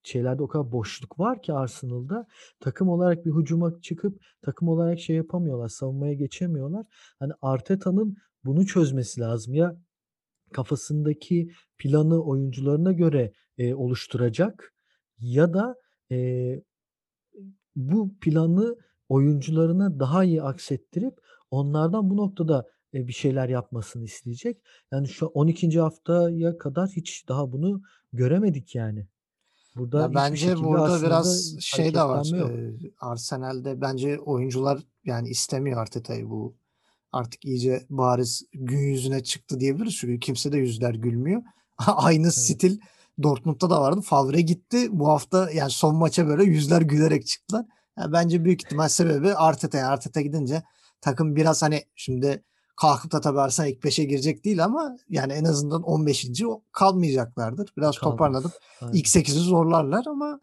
şeylerde 0.04 0.44
o 0.44 0.48
kadar 0.48 0.72
boşluk 0.72 1.20
var 1.20 1.42
ki 1.42 1.54
Arsenal'da 1.54 2.28
takım 2.60 2.90
olarak 2.90 3.26
bir 3.26 3.32
hücuma 3.32 3.82
çıkıp 3.82 4.22
takım 4.42 4.68
olarak 4.68 5.00
şey 5.00 5.16
yapamıyorlar, 5.16 5.70
savunmaya 5.70 6.14
geçemiyorlar. 6.14 6.86
Hani 7.20 7.34
Arteta'nın 7.42 8.18
bunu 8.46 8.66
çözmesi 8.66 9.22
lazım. 9.22 9.54
Ya 9.54 9.78
kafasındaki 10.54 11.52
planı 11.78 12.24
oyuncularına 12.24 12.92
göre, 12.92 13.34
eee, 13.58 13.76
oluşturacak 13.76 14.74
ya 15.20 15.54
da, 15.54 15.76
eee, 16.10 16.64
bu 17.76 18.16
planı 18.22 18.76
oyuncularına 19.10 20.00
daha 20.00 20.24
iyi 20.24 20.42
aksettirip 20.44 21.20
onlardan 21.52 22.10
bu 22.10 22.18
noktada, 22.18 22.66
eee, 22.94 23.08
bir 23.08 23.14
şeyler 23.14 23.50
yapmasını 23.50 24.04
isteyecek. 24.04 24.62
Yani 24.92 25.08
şu 25.08 25.26
12. 25.26 25.80
haftaya 25.80 26.58
kadar 26.58 26.90
hiç 26.90 27.28
daha 27.28 27.52
bunu 27.52 27.82
göremedik 28.14 28.76
yani. 28.76 29.08
Burada 29.76 30.02
Ya 30.02 30.14
bence 30.14 30.58
burada 30.58 31.04
biraz 31.04 31.58
şey 31.60 31.94
de 31.94 32.02
var. 32.04 32.26
Eee, 32.34 32.92
Arsenal'de 33.00 33.82
bence 33.82 34.20
oyuncular 34.20 34.80
yani 35.06 35.30
istemiyor 35.30 35.82
Arteta'yı 35.82 36.30
bu. 36.30 36.56
Artık 37.12 37.46
iyice 37.46 37.86
bariz 37.90 38.44
gün 38.54 38.80
yüzüne 38.80 39.24
çıktı 39.24 39.60
diyebiliriz. 39.60 39.96
Çünkü 39.96 40.20
kimsede 40.20 40.58
yüzler 40.58 40.94
gülmüyor. 40.94 41.42
Aynı 41.88 42.24
Evet. 42.24 42.34
stil 42.34 42.80
Dortmund'da 43.24 43.70
da 43.70 43.82
vardı. 43.82 44.02
Favre 44.02 44.42
gitti. 44.42 44.88
Bu 44.92 45.08
hafta 45.08 45.52
yani 45.52 45.72
son 45.72 45.96
maça 45.96 46.28
böyle 46.28 46.44
yüzler 46.44 46.82
gülerek 46.82 47.28
çıktılar. 47.28 47.66
Ya 47.98 48.12
bence 48.12 48.46
büyük 48.46 48.64
ihtimal 48.66 48.88
sebebi 48.90 49.34
Arteta. 49.34 49.78
Yani 49.78 49.88
Arteta 49.88 50.22
gidince 50.22 50.64
takım 51.02 51.36
biraz 51.36 51.62
hani 51.62 51.84
şimdi 51.96 52.44
kalkıp 52.78 53.12
da 53.12 53.22
tabii 53.22 53.40
Arsenal 53.40 53.70
ilk 53.70 53.84
5'e 53.84 54.04
girecek 54.04 54.46
değil 54.46 54.64
ama 54.64 54.98
yani 55.10 55.34
en 55.34 55.44
azından 55.44 55.82
15. 55.84 56.44
o 56.46 56.62
kalmayacaklardır. 56.72 57.74
Biraz 57.78 57.96
toparlanıp 57.96 58.44
Kalmaz. 58.44 58.60
Aynen. 58.82 58.94
ilk 58.94 59.06
8'i 59.08 59.40
zorlarlar 59.40 60.06
ama 60.06 60.40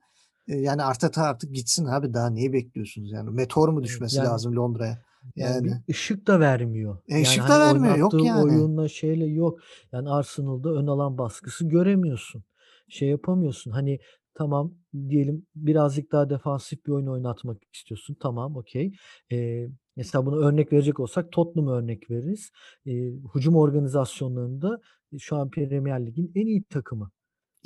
eee, 0.49 0.61
yani 0.61 0.83
Arteta 0.83 1.23
artık 1.23 1.55
gitsin 1.55 1.87
abi 1.87 2.15
daha 2.15 2.31
neyi 2.31 2.53
bekliyorsunuz 2.53 3.13
yani? 3.13 3.31
Meteor 3.31 3.69
mu 3.69 3.83
düşmesi 3.83 4.17
yani 4.17 4.27
lazım 4.29 4.57
Londra'ya? 4.57 4.99
yani 5.37 5.65
bir 5.65 5.71
Yani. 5.71 5.83
ışık 5.91 6.27
da 6.27 6.41
vermiyor. 6.41 6.99
E, 7.09 7.13
Yani 7.15 7.23
ışık 7.23 7.49
da 7.49 7.55
hani 7.55 7.63
vermiyor. 7.83 7.97
Yok 7.97 8.25
yani. 8.25 8.43
oyunla 8.45 8.89
şeyle 8.89 9.25
yok. 9.27 9.59
Yani 9.93 10.11
Arsenal'da 10.11 10.71
ön 10.71 10.87
alan 10.87 11.19
baskısı 11.19 11.65
göremiyorsun. 11.69 12.45
Şey 12.89 13.09
yapamıyorsun. 13.09 13.71
Hani 13.71 13.99
tamam 14.35 14.75
diyelim 15.09 15.47
birazcık 15.55 16.13
daha 16.13 16.31
defansif 16.31 16.87
bir 16.87 16.93
oyun 16.93 17.07
oynatmak 17.07 17.63
istiyorsun. 17.73 18.17
Tamam, 18.21 18.57
okay. 18.57 18.93
Eee, 19.31 19.71
mesela 19.97 20.27
buna 20.27 20.37
örnek 20.37 20.73
verecek 20.73 21.01
olsak 21.01 21.33
Tottenham'a 21.33 21.77
örnek 21.77 22.11
veririz. 22.11 22.51
Eee, 22.85 23.13
hücum 23.35 23.57
organizasyonlarında 23.57 24.81
şu 25.19 25.37
an 25.37 25.51
Premier 25.51 26.07
Lig'in 26.07 26.33
en 26.35 26.47
iyi 26.47 26.65
takımı. 26.65 27.11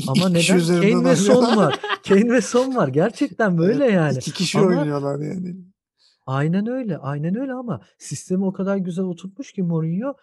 Ama 0.09 0.31
İki 0.31 0.55
neden? 0.59 0.81
Kane 0.81 1.05
ve 1.05 1.17
Son 1.17 1.57
var. 1.57 1.81
Kane 2.09 2.33
ve 2.33 2.41
Son 2.41 2.77
var. 2.77 2.89
Gerçekten 2.89 3.59
böyle 3.59 3.85
Evet, 3.85 3.95
yani. 3.95 4.19
2 4.19 4.33
kişi 4.33 4.59
Ama 4.59 4.67
oynuyorlar 4.67 5.21
yani. 5.21 5.57
Aynen 6.27 6.67
öyle, 6.67 6.99
aynen 6.99 7.37
öyle 7.41 7.53
ama 7.53 7.81
sistemi 7.99 8.45
o 8.45 8.53
kadar 8.53 8.77
güzel 8.77 9.05
oturtmuş 9.05 9.53
ki 9.53 9.63
Mourinho, 9.63 10.15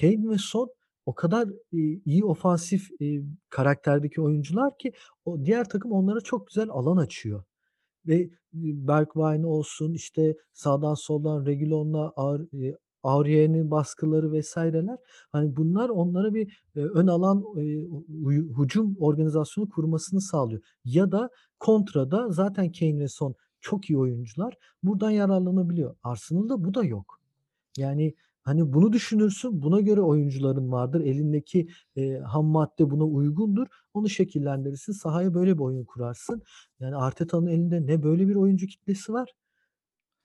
Kane 0.00 0.28
ve 0.28 0.38
Son 0.38 0.70
o 1.10 1.14
kadar, 1.14 1.48
eee, 1.72 2.00
iyi 2.06 2.24
ofansif, 2.24 2.90
eee, 3.00 3.22
karakterdeki 3.50 4.22
oyuncular 4.22 4.78
ki 4.78 4.92
o 5.24 5.44
diğer 5.46 5.68
takım 5.68 5.92
onlara 5.92 6.20
çok 6.20 6.46
güzel 6.48 6.68
alan 6.70 6.96
açıyor. 6.96 7.44
Ve, 8.08 8.30
Bergwijn 8.54 9.42
olsun, 9.44 9.92
işte 9.94 10.36
sağdan 10.54 10.94
soldan 10.94 11.46
eee, 12.52 12.76
Aurier'in 13.04 13.70
baskıları 13.70 14.32
vs.ler 14.40 14.98
hani 15.32 15.56
bunlar 15.56 15.88
onlara 15.90 16.34
bir, 16.34 16.62
eee, 16.76 16.84
ön 16.84 17.06
alan, 17.06 17.44
hü 17.56 18.48
hücum 18.62 18.96
organizasyonu 19.00 19.70
kurmasını 19.70 20.20
sağlıyor. 20.20 20.62
Ya 20.84 21.12
da 21.12 21.30
kontrada 21.60 22.30
zaten 22.32 22.72
Kane 22.72 23.00
ve 23.00 23.08
Son 23.08 23.34
çok 23.60 23.90
iyi 23.90 23.98
oyuncular. 23.98 24.54
Buradan 24.84 25.10
yararlanabiliyor. 25.10 25.96
Arsenal'da 26.02 26.64
bu 26.64 26.74
da 26.74 26.84
yok. 26.84 27.20
Yani, 27.78 28.14
hani, 28.42 28.72
bunu 28.72 28.92
düşünürsün, 28.92 29.62
buna 29.62 29.80
göre 29.80 30.00
oyuncuların 30.00 30.72
vardır. 30.72 31.00
Elindeki, 31.00 31.68
eee, 31.96 32.18
ham 32.20 32.44
madde 32.46 32.90
buna 32.90 33.04
uygundur. 33.04 33.66
Onu 33.94 34.08
şekillendirirsin. 34.08 34.92
Sahaya 34.92 35.34
böyle 35.34 35.54
bir 35.54 35.62
oyun 35.62 35.84
kurarsın. 35.84 36.42
Yani 36.80 36.96
Arteta'nın 36.96 37.46
elinde 37.46 37.86
ne 37.86 38.02
böyle 38.02 38.28
bir 38.28 38.34
oyuncu 38.34 38.66
kitlesi 38.66 39.12
var 39.12 39.30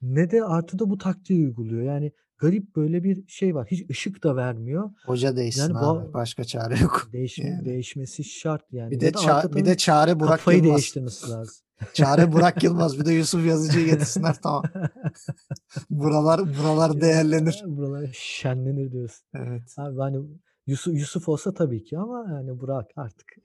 ne 0.01 0.31
de 0.31 0.43
artıda 0.43 0.89
bu 0.89 0.97
taktiği 0.97 1.45
uyguluyor. 1.45 1.81
Yani 1.83 2.11
garip 2.37 2.75
böyle 2.75 3.03
bir 3.03 3.27
şey 3.27 3.55
var. 3.55 3.67
Hiç 3.71 3.89
ışık 3.89 4.23
da 4.23 4.35
vermiyor. 4.35 4.91
Hoca 5.05 5.35
değişsin 5.35 5.61
Yani 5.61 5.77
abi. 5.77 6.05
ba 6.09 6.13
Başka 6.13 6.43
çare 6.43 6.79
yok. 6.79 7.09
değişme 7.13 7.49
Yani. 7.49 7.65
değişmesi 7.65 8.23
şart 8.23 8.61
yani. 8.73 8.91
Bir 8.91 8.99
de 8.99 9.05
Ya 9.05 9.13
da 9.13 9.17
ça 9.19 9.49
bir 9.55 9.65
de 9.65 9.77
çare 9.77 10.19
Burak 10.19 10.29
kafayı 10.31 10.57
Yılmaz. 10.57 10.71
değiştirmesi 10.75 11.31
lazım. 11.31 11.64
Çare 11.93 12.31
Burak 12.31 12.63
Yılmaz. 12.63 12.99
Bir 12.99 13.05
de 13.05 13.13
Yusuf 13.13 13.45
Yazıcı'yı 13.45 13.85
getirsinler 13.85 14.35
tamam. 14.43 14.63
Buralar 15.89 16.41
buralar 16.57 17.01
değerlenir. 17.01 17.63
buralar 17.65 18.09
şenlenir 18.13 18.91
diyorsun. 18.91 19.25
Evet. 19.35 19.75
Abi, 19.77 19.99
hani, 19.99 20.17
Yusuf 20.67 20.93
Yusuf 20.93 21.29
olsa 21.29 21.53
tabii 21.53 21.83
ki 21.83 21.97
ama 21.97 22.25
yani 22.33 22.59
Burak 22.59 22.91
artık. 22.95 23.35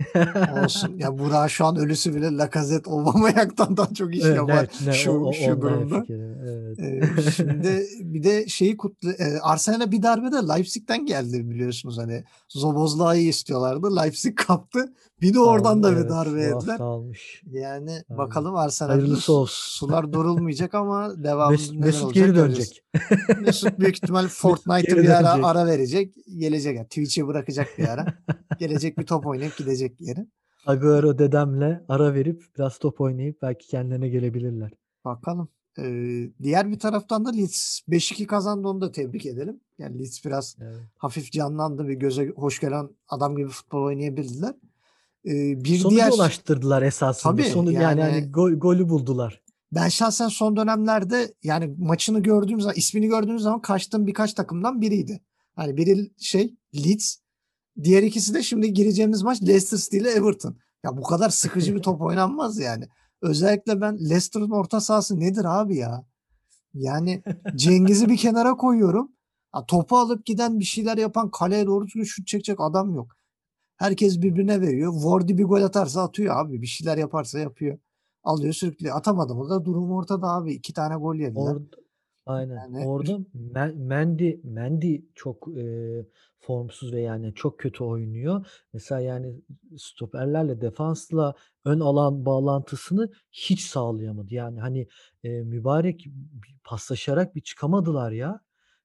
Olsun. 0.65 0.95
Ya 0.99 1.19
Burak'ın 1.19 1.49
şu 1.49 1.65
an 1.67 1.77
ölüsü 1.77 2.15
bile 2.15 2.37
Lacazette 2.37 2.91
Aubameyang'dan 2.91 3.77
daha 3.77 3.95
çok 3.95 4.15
iş 4.15 4.25
Evet, 4.25 4.37
yapar 4.37 4.63
net, 4.63 4.87
ne 4.87 4.93
şu 4.93 5.11
o 5.11 5.33
şu 5.33 5.61
durumda. 5.61 6.05
Evet. 6.09 6.79
Eee, 6.79 7.03
şimdi 7.37 7.87
bir 8.01 8.23
de 8.23 8.47
şeyi 8.49 8.77
kutlu 8.77 9.11
eee, 9.11 9.39
Arsenal'e 9.43 9.91
bir 9.91 10.03
darbe 10.03 10.33
de 10.33 10.37
Leipzig'ten 10.37 11.07
geldi 11.07 11.51
biliyorsunuz 11.51 11.99
hani. 11.99 12.25
Szoboszlai'yi 12.49 13.29
istiyorlardı. 13.29 13.97
Leipzig 13.97 14.37
kaptı. 14.37 14.93
Bir 15.21 15.35
de 15.35 15.41
oradan 15.41 15.79
Aldı, 15.79 15.83
da 15.83 15.93
bir 15.93 15.97
evet. 15.97 16.11
darbe 16.11 16.51
hafta 16.51 16.85
almış. 16.85 17.43
Yani 17.51 17.91
Aynen. 17.91 18.05
bakalım 18.19 18.57
olsun. 19.33 19.87
sular 19.87 20.13
durulmayacak 20.13 20.75
ama 20.75 21.13
devamında 21.25 21.51
Mesut 21.51 21.75
neler 21.75 21.87
Mesut 21.87 22.05
olacak 22.05 22.15
geri 22.25 22.37
dönecek. 22.37 22.83
Mesut 23.41 23.79
büyük 23.79 23.97
ihtimal 23.97 24.29
Fortnite'ı 24.29 24.97
bir 25.03 25.09
ara 25.09 25.47
ara 25.47 25.67
verecek. 25.67 26.15
Gelecek 26.39 26.77
yani 26.77 26.89
Twitch'i 27.11 27.27
bırakacak 27.27 27.79
bir 27.79 27.85
ara. 27.89 28.07
Gelecek 28.59 28.99
bir 28.99 29.07
top 29.07 29.27
oynayıp 29.27 29.57
gidecek 29.57 29.99
geri. 29.99 30.27
Agüero 30.67 31.19
dedemle 31.19 31.85
ara 31.89 32.15
verip 32.15 32.43
biraz 32.59 32.79
top 32.79 33.01
oynayıp 33.01 33.43
belki 33.43 33.67
kendilerine 33.69 34.09
gelebilirler. 34.09 34.71
Bakalım. 35.05 35.49
Eee, 35.79 36.31
diğer 36.43 36.71
bir 36.71 36.79
taraftan 36.79 37.25
da 37.25 37.31
Leeds 37.31 37.81
5-2 37.89 38.27
kazandı 38.27 38.69
onu 38.69 38.81
da 38.81 38.93
tebrik 38.93 39.27
edelim. 39.27 39.61
Yani 39.79 39.99
Leeds 39.99 40.25
biraz 40.25 40.57
Evet. 40.61 40.81
hafif 40.99 41.33
canlandı 41.33 41.87
ve 41.89 41.95
göze 41.95 42.29
hoş 42.29 42.61
gelen 42.61 42.89
adam 43.09 43.37
gibi 43.37 43.49
futbol 43.49 43.83
oynayabildiler. 43.83 44.55
Eee, 45.25 45.55
bir 45.65 45.79
Sonuca 45.79 45.97
diğer 45.97 46.13
ulaştırdılar 46.13 46.83
esasında. 46.83 47.33
tabii 47.33 47.43
Sonu 47.45 47.73
yani 47.73 47.85
hani 47.85 48.01
yani 48.01 48.33
gol 48.33 48.53
golü 48.53 48.89
buldular. 48.89 49.43
ben 49.73 49.89
şahsen 49.89 50.29
son 50.29 50.57
dönemlerde 50.57 51.35
yani 51.43 51.75
maçını 51.79 52.21
gördüğüm 52.23 52.61
zaman 52.61 52.75
ismini 52.77 53.07
gördüğüm 53.09 53.39
zaman 53.39 53.61
kaçtığım 53.63 54.07
birkaç 54.07 54.35
takımdan 54.35 54.81
biriydi. 54.81 55.21
Hani 55.61 55.77
biri 55.77 56.11
şey 56.19 56.55
Leeds, 56.75 57.17
diğer 57.83 58.03
ikisi 58.03 58.35
de 58.35 58.43
şimdi 58.43 58.73
gireceğimiz 58.73 59.23
maç 59.23 59.43
Leicester 59.43 59.79
City 59.79 59.99
ile 59.99 60.11
Everton. 60.11 60.57
Ya 60.85 60.97
bu 60.97 61.03
kadar 61.03 61.31
sıkıcı 61.31 61.75
bir 61.75 61.83
top 61.83 62.01
oynanmaz 62.03 62.59
yani. 62.59 62.89
Özellikle 63.23 63.81
ben 63.81 63.99
Leicester'ın 64.01 64.51
orta 64.51 64.81
sahası 64.81 65.21
nedir 65.21 65.45
abi 65.61 65.77
ya? 65.77 66.05
Yani 66.75 67.23
Cengiz'i 67.57 68.09
bir 68.09 68.17
kenara 68.17 68.57
koyuyorum. 68.57 69.13
Ha, 69.53 69.67
topu 69.67 69.97
alıp 69.97 70.27
giden 70.27 70.59
bir 70.59 70.65
şeyler 70.65 70.99
yapan 70.99 71.31
kaleye 71.31 71.67
doğru 71.67 71.87
düzgün 71.87 72.05
şut 72.05 72.27
çekecek 72.27 72.61
adam 72.61 72.95
yok. 72.95 73.17
Herkes 73.77 74.23
birbirine 74.23 74.61
veriyor. 74.61 74.93
Wardy 74.93 75.39
bir 75.39 75.45
gol 75.45 75.63
atarsa 75.63 76.03
atıyor 76.03 76.37
abi. 76.37 76.63
Bir 76.63 76.67
şeyler 76.67 76.99
yaparsa 76.99 77.39
yapıyor. 77.39 77.79
Alıyor 78.25 78.53
sürüklüyor. 78.53 78.97
Atamadı 78.97 79.35
mı 79.35 79.51
da 79.51 79.65
durum 79.65 79.93
ortada 79.93 80.29
abi. 80.29 80.53
İki 80.53 80.73
tane 80.73 80.95
gol 80.95 81.15
yediler. 81.15 81.41
Orada 81.41 81.80
aynen. 82.27 82.65
Yani 82.75 82.77
Orada 82.77 83.19
Men 83.35 83.77
Mendy 83.79 84.41
Mendy 84.45 85.01
çok, 85.15 85.49
eee, 85.57 86.07
formsuz 86.39 86.93
ve 86.93 87.01
yani 87.01 87.35
çok 87.35 87.59
kötü 87.61 87.85
oynuyor. 87.85 88.47
Mesela 88.73 89.01
yani 89.01 89.41
stoperlerle 89.79 90.61
defansla 90.61 91.35
ön 91.65 91.81
alan 91.81 92.27
bağlantısını 92.27 93.11
hiç 93.33 93.61
sağlayamadı. 93.61 94.35
Yani 94.35 94.61
hani, 94.61 94.89
eee, 95.23 95.43
mübarek 95.43 96.07
paslaşarak 96.65 97.35
bir 97.37 97.41
çıkamadılar 97.41 98.13
ya. 98.13 98.41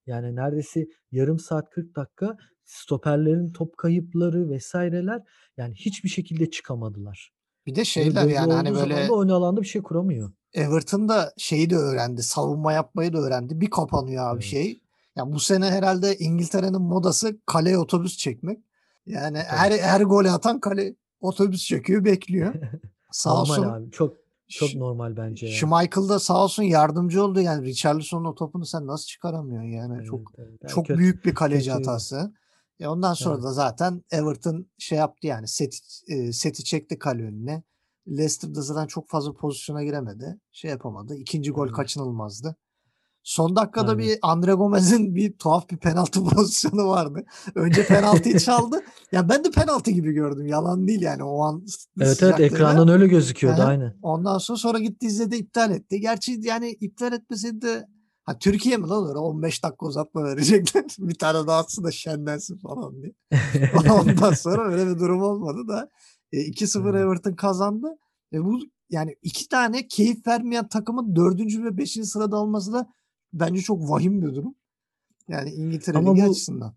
Yani 0.07 0.35
neredeyse 0.35 0.87
yarım 1.11 1.39
saat 1.39 1.69
40 1.69 1.95
dakika 1.95 2.37
stoperlerin 2.65 3.51
top 3.53 3.77
kayıpları 3.77 4.49
vs.ler 4.57 5.23
yani 5.57 5.75
hiçbir 5.75 6.09
şekilde 6.09 6.49
çıkamadılar. 6.51 7.34
Bir 7.65 7.75
de 7.75 7.79
Ve 7.81 7.85
şeyler 7.85 8.23
böyle 8.23 8.33
yani 8.35 8.53
hani 8.53 8.73
böyle 8.75 8.93
ön 8.95 9.29
alanda 9.29 9.61
bir 9.61 9.67
şey 9.67 9.81
kuramıyor. 9.81 10.31
Everton 10.53 11.09
da 11.09 11.33
şeyi 11.37 11.69
de 11.69 11.75
öğrendi. 11.75 12.23
Savunma 12.23 12.73
yapmayı 12.73 13.13
da 13.13 13.17
öğrendi. 13.17 13.61
Bir 13.61 13.69
kapanıyor 13.69 14.27
abi 14.29 14.35
Evet. 14.35 14.43
şey. 14.43 14.81
Ya 15.15 15.31
bu 15.31 15.39
sene 15.39 15.65
herhalde 15.65 16.17
İngiltere'nin 16.17 16.81
modası 16.81 17.37
kaleye 17.45 17.77
otobüs 17.77 18.17
çekmek. 18.17 18.59
Yani 19.05 19.37
Tabii. 19.37 19.57
her 19.57 19.71
her 19.71 20.01
golü 20.01 20.29
atan 20.29 20.59
kale 20.59 20.95
otobüs 21.21 21.65
çekiyor, 21.65 22.05
bekliyor. 22.05 22.53
Sağ 23.11 23.29
Normal 23.29 23.49
olsun. 23.57 23.63
abi. 23.63 23.91
Çok 23.91 24.13
çok 24.49 24.69
Ş- 24.69 24.79
normal 24.79 25.17
bence 25.17 25.47
ya. 25.47 25.53
Schmeichel 25.53 26.09
da 26.09 26.19
sağ 26.19 26.43
olsun 26.43 26.63
yardımcı 26.63 27.23
oldu. 27.23 27.39
Yani 27.41 27.65
Richarlison'un 27.65 28.25
o 28.25 28.35
topunu 28.35 28.65
sen 28.65 28.87
nasıl 28.87 29.05
çıkaramıyorsun 29.05 29.69
yani? 29.69 29.93
Evet, 29.97 30.05
çok 30.07 30.21
evet. 30.37 30.49
Yani 30.63 30.71
çok 30.71 30.87
kötü- 30.87 30.99
büyük 30.99 31.25
bir 31.25 31.33
kaleci 31.35 31.69
kötüydü. 31.69 31.85
hatası. 31.87 32.33
E 32.79 32.87
ondan 32.87 33.13
sonra 33.13 33.35
Evet. 33.35 33.43
da 33.43 33.53
zaten 33.53 34.03
Everton 34.11 34.65
şey 34.77 34.97
yaptı 34.97 35.27
yani 35.27 35.47
seti, 35.47 35.77
e, 36.07 36.33
seti 36.33 36.63
çekti 36.63 36.99
kale 36.99 37.23
önüne. 37.23 37.63
Leicester'da 38.07 38.61
zaten 38.61 38.87
çok 38.87 39.09
fazla 39.09 39.33
pozisyona 39.33 39.83
giremedi. 39.83 40.39
Şey 40.51 40.71
yapamadı. 40.71 41.15
İkinci 41.15 41.51
gol 41.51 41.65
Evet. 41.65 41.75
kaçınılmazdı. 41.75 42.55
Son 43.23 43.55
dakikada 43.55 43.91
Aynen. 43.91 44.03
bir 44.03 44.17
Andre 44.21 44.53
Gomez'in 44.53 45.15
bir 45.15 45.37
tuhaf 45.37 45.69
bir 45.69 45.77
penaltı 45.77 46.23
pozisyonu 46.35 46.87
vardı. 46.87 47.25
Önce 47.55 47.85
penaltıyı 47.85 48.39
çaldı. 48.39 48.81
Ya 49.11 49.29
ben 49.29 49.43
de 49.43 49.51
penaltı 49.51 49.91
gibi 49.91 50.11
gördüm. 50.11 50.47
Yalan 50.47 50.87
değil 50.87 51.01
yani 51.01 51.23
o 51.23 51.41
an 51.41 51.65
Evet 52.01 52.23
evet 52.23 52.39
ekrandan 52.39 52.87
öyle 52.87 53.07
gözüküyordu 53.07 53.61
Aha. 53.61 53.67
aynen. 53.69 53.97
Ondan 54.01 54.37
sonra 54.37 54.57
sonra 54.57 54.79
gitti 54.79 55.05
izledi 55.05 55.35
iptal 55.35 55.71
etti. 55.71 55.99
Gerçi 55.99 56.39
yani 56.43 56.69
iptal 56.69 57.13
etmeseydi 57.13 57.61
de 57.61 57.87
ha 58.25 58.39
Türkiye 58.39 58.77
mi 58.77 58.87
lan 58.87 59.07
öyle 59.07 59.17
15 59.17 59.63
dakika 59.63 59.85
uzatma 59.85 60.23
verecekler. 60.23 60.83
bir 60.99 61.15
tane 61.15 61.47
daha 61.47 61.59
atsın 61.59 61.83
da 61.83 61.91
şenlensin 61.91 62.57
falan 62.57 63.01
diye. 63.01 63.13
Ondan 63.91 64.33
sonra 64.33 64.63
öyle 64.71 64.87
bir 64.95 64.99
durum 64.99 65.21
olmadı 65.21 65.67
da 65.67 65.89
e, 66.31 66.37
2-0 66.37 66.89
Evet. 66.89 67.01
Everton 67.01 67.33
kazandı. 67.33 67.97
Ve 68.33 68.43
bu 68.45 68.59
yani 68.89 69.15
iki 69.23 69.47
tane 69.49 69.87
keyif 69.87 70.27
vermeyen 70.27 70.67
takımın 70.67 71.15
dördüncü 71.15 71.63
ve 71.63 71.77
beşinci 71.77 72.07
sırada 72.07 72.37
olması 72.37 72.73
da 72.73 72.89
bence 73.33 73.61
çok 73.61 73.89
vahim 73.89 74.21
bir 74.21 74.35
durum. 74.35 74.55
Yani 75.27 75.49
İngiltere 75.49 75.97
Ama 75.97 76.17
bu- 76.17 76.23
açısından. 76.23 76.75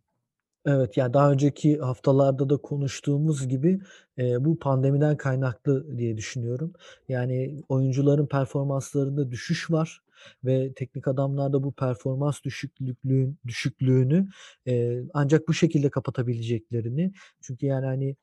Evet 0.67 0.97
yani 0.97 1.14
daha 1.14 1.33
önceki 1.33 1.78
haftalarda 1.78 2.50
da 2.50 2.57
konuştuğumuz 2.57 3.49
gibi 3.49 3.81
e, 4.19 4.45
bu 4.45 4.59
pandemiden 4.59 5.17
kaynaklı 5.17 5.99
diye 5.99 6.17
düşünüyorum. 6.17 6.73
Yani 7.09 7.62
oyuncuların 7.69 8.26
performanslarında 8.26 9.31
düşüş 9.31 9.71
var 9.71 10.02
ve 10.44 10.72
teknik 10.76 11.08
adamlar 11.08 11.52
da 11.52 11.62
bu 11.62 11.72
performans 11.72 12.42
düşüklüğün 12.44 13.38
düşüklüğünü 13.46 14.28
e, 14.66 15.02
ancak 15.14 15.48
bu 15.48 15.54
şekilde 15.54 15.90
kapatabileceklerini 15.90 17.12
çünkü 17.42 17.66
yani 17.66 17.87
hani 17.87 18.16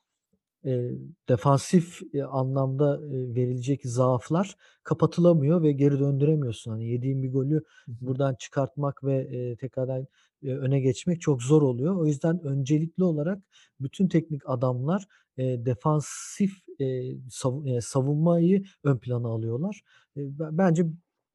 e, 0.66 0.92
defansif 1.30 2.02
e, 2.14 2.24
anlamda 2.24 2.98
e, 3.08 3.36
verilecek 3.36 3.82
zaaflar 3.86 4.56
kapatılamıyor 4.84 5.64
ve 5.64 5.72
geri 5.72 6.00
döndüremiyorsun. 6.00 6.72
Hani 6.72 6.86
yediğin 6.86 7.24
bir 7.24 7.32
golü 7.32 7.64
buradan 7.88 8.36
çıkartmak 8.36 9.04
ve 9.04 9.16
e, 9.16 9.56
tekrardan 9.56 10.08
e, 10.44 10.48
öne 10.50 10.80
geçmek 10.80 11.22
çok 11.22 11.44
zor 11.44 11.62
oluyor. 11.62 11.96
O 11.96 12.06
yüzden 12.06 12.44
öncelikli 12.44 13.04
olarak 13.04 13.40
bütün 13.80 14.08
teknik 14.08 14.42
adamlar 14.50 15.06
e, 15.38 15.44
defansif 15.66 16.52
e, 16.80 16.86
sav- 17.30 17.78
e, 17.78 17.82
savunmayı 17.82 18.64
ön 18.84 18.98
plana 18.98 19.28
alıyorlar. 19.28 19.82
E, 20.18 20.40
ben- 20.40 20.58
bence 20.58 20.86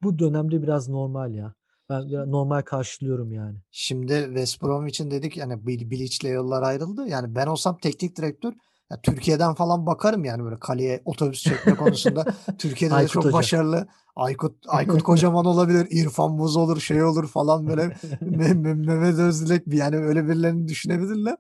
bu 0.03 0.19
dönemde 0.19 0.63
biraz 0.63 0.89
normal 0.89 1.35
ya. 1.35 1.55
Ben 1.89 2.09
biraz 2.09 2.29
normal 2.29 2.63
karşılıyorum 2.63 3.33
yani. 3.33 3.59
Şimdi 3.71 4.23
West 4.25 4.63
Brom 4.63 4.87
için 4.87 5.11
dedik 5.11 5.37
yani 5.37 5.67
Bil- 5.67 5.91
Bilic'le 5.91 6.25
yollar 6.25 6.63
ayrıldı. 6.63 7.07
Yani 7.09 7.35
ben 7.35 7.47
olsam 7.47 7.79
teknik 7.79 8.17
direktör 8.17 8.53
ya 8.91 9.01
Türkiye'den 9.03 9.55
falan 9.55 9.87
bakarım 9.87 10.25
yani 10.25 10.45
böyle 10.45 10.59
kaleye 10.59 11.03
otobüs 11.05 11.43
çekme 11.43 11.77
konusunda. 11.77 12.25
Türkiye'de 12.59 12.95
de 12.95 13.09
çok 13.09 13.25
Hoca. 13.25 13.33
başarılı. 13.33 13.89
Aykut 14.17 14.57
Aykut 14.69 15.03
Kocaman 15.03 15.45
olabilir, 15.45 15.87
İrfan 15.91 16.39
Buz 16.39 16.57
olur, 16.57 16.81
şey 16.81 17.03
olur 17.05 17.29
falan 17.29 17.67
böyle 17.67 17.83
Me- 18.23 18.53
Me- 18.53 18.87
Mehmet 18.87 19.19
Özdilek 19.19 19.67
bir 19.67 19.77
yani 19.77 19.97
öyle 19.97 20.29
birilerini 20.29 20.69
düşünebilirler. 20.69 21.37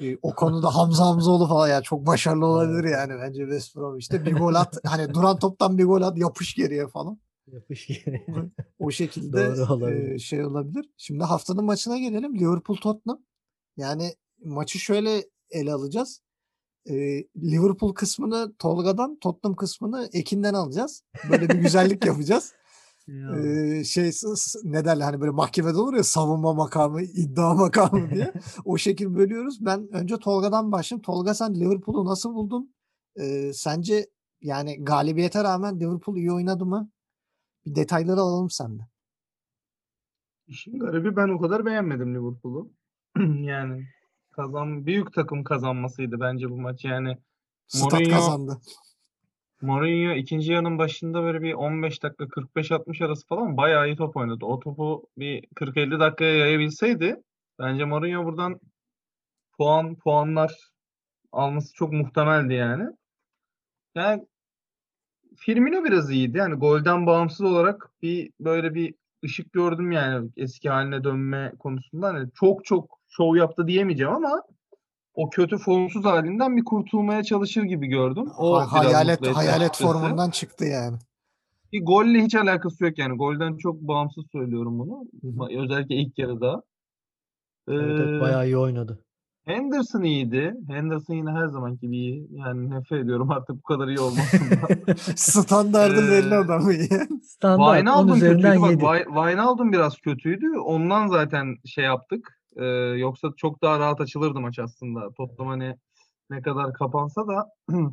Ee, 0.00 0.16
o 0.22 0.34
konuda 0.34 0.74
Hamza 0.74 1.06
Hamzoğlu 1.06 1.46
falan 1.46 1.68
ya 1.68 1.82
çok 1.82 2.06
başarılı 2.06 2.46
olabilir 2.46 2.84
yani 2.84 3.12
bence 3.22 3.42
West 3.42 3.76
Brom 3.76 3.98
işte 3.98 4.24
bir 4.26 4.32
gol 4.36 4.54
at 4.54 4.78
hani 4.84 5.14
duran 5.14 5.38
toptan 5.38 5.78
bir 5.78 5.84
gol 5.84 6.02
at 6.02 6.18
yapış 6.18 6.54
geriye 6.54 6.88
falan. 6.88 7.18
Yapış 7.52 7.86
geri. 7.86 8.26
O 8.78 8.90
şekilde 9.00 9.62
olabilir. 9.62 10.10
e, 10.10 10.18
şey 10.18 10.44
olabilir. 10.44 10.90
Şimdi 10.96 11.24
haftanın 11.24 11.64
maçına 11.64 11.98
gelelim. 11.98 12.38
Liverpool 12.38 12.76
Tottenham. 12.76 13.22
Yani 13.76 14.14
maçı 14.44 14.78
şöyle 14.78 15.24
ele 15.50 15.72
alacağız. 15.72 16.20
E, 16.88 16.94
Liverpool 17.36 17.94
kısmını 17.94 18.54
Tolga'dan, 18.58 19.18
Tottenham 19.20 19.56
kısmını 19.56 20.08
Ekin'den 20.12 20.54
alacağız. 20.54 21.02
Böyle 21.30 21.48
bir 21.48 21.54
güzellik 21.54 22.04
yapacağız. 22.06 22.52
Ya. 23.06 23.36
E, 23.36 23.84
şey 23.84 24.10
ne 24.64 24.84
derler 24.84 25.04
hani 25.04 25.20
böyle 25.20 25.30
mahkemede 25.32 25.78
olur 25.78 25.94
ya 25.94 26.02
savunma 26.04 26.54
makamı, 26.54 27.02
iddia 27.02 27.54
makamı 27.54 28.10
diye. 28.10 28.32
O 28.64 28.78
şekil 28.78 29.14
bölüyoruz. 29.14 29.64
Ben 29.64 29.88
önce 29.92 30.16
Tolga'dan 30.16 30.72
başlayayım. 30.72 31.02
Tolga 31.02 31.34
sen 31.34 31.54
Liverpool'u 31.54 32.04
nasıl 32.04 32.34
buldun? 32.34 32.74
E, 33.16 33.52
sence 33.52 34.06
yani 34.40 34.84
galibiyete 34.84 35.44
rağmen 35.44 35.80
Liverpool 35.80 36.16
iyi 36.16 36.32
oynadı 36.32 36.66
mı? 36.66 36.90
Bir 37.66 37.74
detayları 37.74 38.20
alalım 38.20 38.50
senden. 38.50 38.86
İşin 40.46 40.78
garibi 40.78 41.16
ben 41.16 41.28
o 41.28 41.40
kadar 41.40 41.66
beğenmedim 41.66 42.14
Liverpool'u. 42.14 42.72
yani 43.44 43.86
kazan 44.32 44.86
büyük 44.86 45.12
takım 45.12 45.44
kazanmasıydı 45.44 46.20
bence 46.20 46.50
bu 46.50 46.60
maç. 46.60 46.84
Yani 46.84 47.18
Stat 47.66 47.92
Mourinho- 47.92 48.10
kazandı. 48.10 48.60
Mourinho 49.62 50.14
ikinci 50.14 50.52
yarının 50.52 50.78
başında 50.78 51.22
böyle 51.22 51.42
bir 51.42 51.54
15 51.54 52.02
dakika 52.02 52.24
45-60 52.24 53.04
arası 53.04 53.26
falan 53.26 53.56
bayağı 53.56 53.86
iyi 53.86 53.96
top 53.96 54.16
oynadı. 54.16 54.44
O 54.44 54.60
topu 54.60 55.08
bir 55.18 55.44
40-50 55.54 56.00
dakikaya 56.00 56.36
yayabilseydi 56.36 57.16
bence 57.58 57.84
Mourinho 57.84 58.24
buradan 58.24 58.60
puan 59.58 59.94
puanlar 59.96 60.54
alması 61.32 61.74
çok 61.74 61.92
muhtemeldi 61.92 62.54
yani. 62.54 62.84
Yani 63.94 64.26
Firmino 65.36 65.84
biraz 65.84 66.10
iyiydi. 66.10 66.38
Yani 66.38 66.54
golden 66.54 67.06
bağımsız 67.06 67.40
olarak 67.40 67.90
bir 68.02 68.30
böyle 68.40 68.74
bir 68.74 68.94
ışık 69.24 69.52
gördüm 69.52 69.92
yani 69.92 70.30
eski 70.36 70.70
haline 70.70 71.04
dönme 71.04 71.52
konusunda. 71.58 72.08
Hani 72.08 72.28
çok 72.34 72.64
çok 72.64 73.00
şov 73.08 73.36
yaptı 73.36 73.66
diyemeyeceğim 73.66 74.12
ama 74.12 74.42
o 75.16 75.30
kötü 75.30 75.58
formsuz 75.58 76.04
halinden 76.04 76.56
bir 76.56 76.64
kurtulmaya 76.64 77.22
çalışır 77.22 77.62
gibi 77.62 77.86
gördüm. 77.86 78.24
O 78.38 78.56
Ha- 78.60 78.72
hayalet 78.72 79.26
hayalet 79.36 79.70
açıkçası. 79.70 79.92
formundan 79.92 80.30
çıktı 80.30 80.64
yani. 80.64 80.96
Bir 81.72 81.84
golle 81.84 82.22
hiç 82.22 82.34
alakası 82.34 82.84
yok 82.84 82.98
yani. 82.98 83.16
Golden 83.16 83.56
çok 83.56 83.80
bağımsız 83.80 84.24
söylüyorum 84.32 84.78
bunu. 84.78 85.04
Hı 85.22 85.28
hı. 85.28 85.32
Ba- 85.32 85.64
Özellikle 85.64 85.94
ilk 85.94 86.18
yarıda. 86.18 86.62
Evet, 87.68 88.00
evet 88.00 88.16
Ee, 88.16 88.20
bayağı 88.20 88.46
iyi 88.46 88.56
oynadı. 88.56 88.98
Henderson 89.44 90.02
iyiydi. 90.02 90.54
Henderson 90.68 91.14
yine 91.14 91.30
her 91.30 91.46
zamanki 91.46 91.80
gibi 91.80 91.96
iyi. 91.96 92.28
Yani 92.30 92.70
nefret 92.70 93.04
ediyorum 93.04 93.30
artık 93.30 93.56
bu 93.56 93.62
kadar 93.62 93.88
iyi 93.88 94.00
olmasından. 94.00 94.68
Standardı 95.16 96.10
belli 96.10 96.34
Ee, 96.34 96.36
adamı 96.36 96.72
yani. 96.72 97.22
Standart 97.22 97.68
10 97.68 97.74
Wijnaldum 97.74 98.20
kötüydü. 98.20 98.60
Bak 98.62 98.70
7. 98.70 98.82
Wi- 98.82 99.04
Wijnaldum 99.04 99.72
biraz 99.72 99.96
kötüydü. 99.96 100.58
Ondan 100.58 101.06
zaten 101.06 101.56
şey 101.64 101.84
yaptık. 101.84 102.35
Ee, 102.56 102.64
yoksa 102.98 103.28
çok 103.36 103.62
daha 103.62 103.78
rahat 103.78 104.00
açılırdı 104.00 104.40
maç 104.40 104.58
aslında. 104.58 105.10
Tottenham 105.10 105.48
hani 105.48 105.76
ne 106.30 106.42
kadar 106.42 106.72
kapansa 106.72 107.28
da 107.28 107.50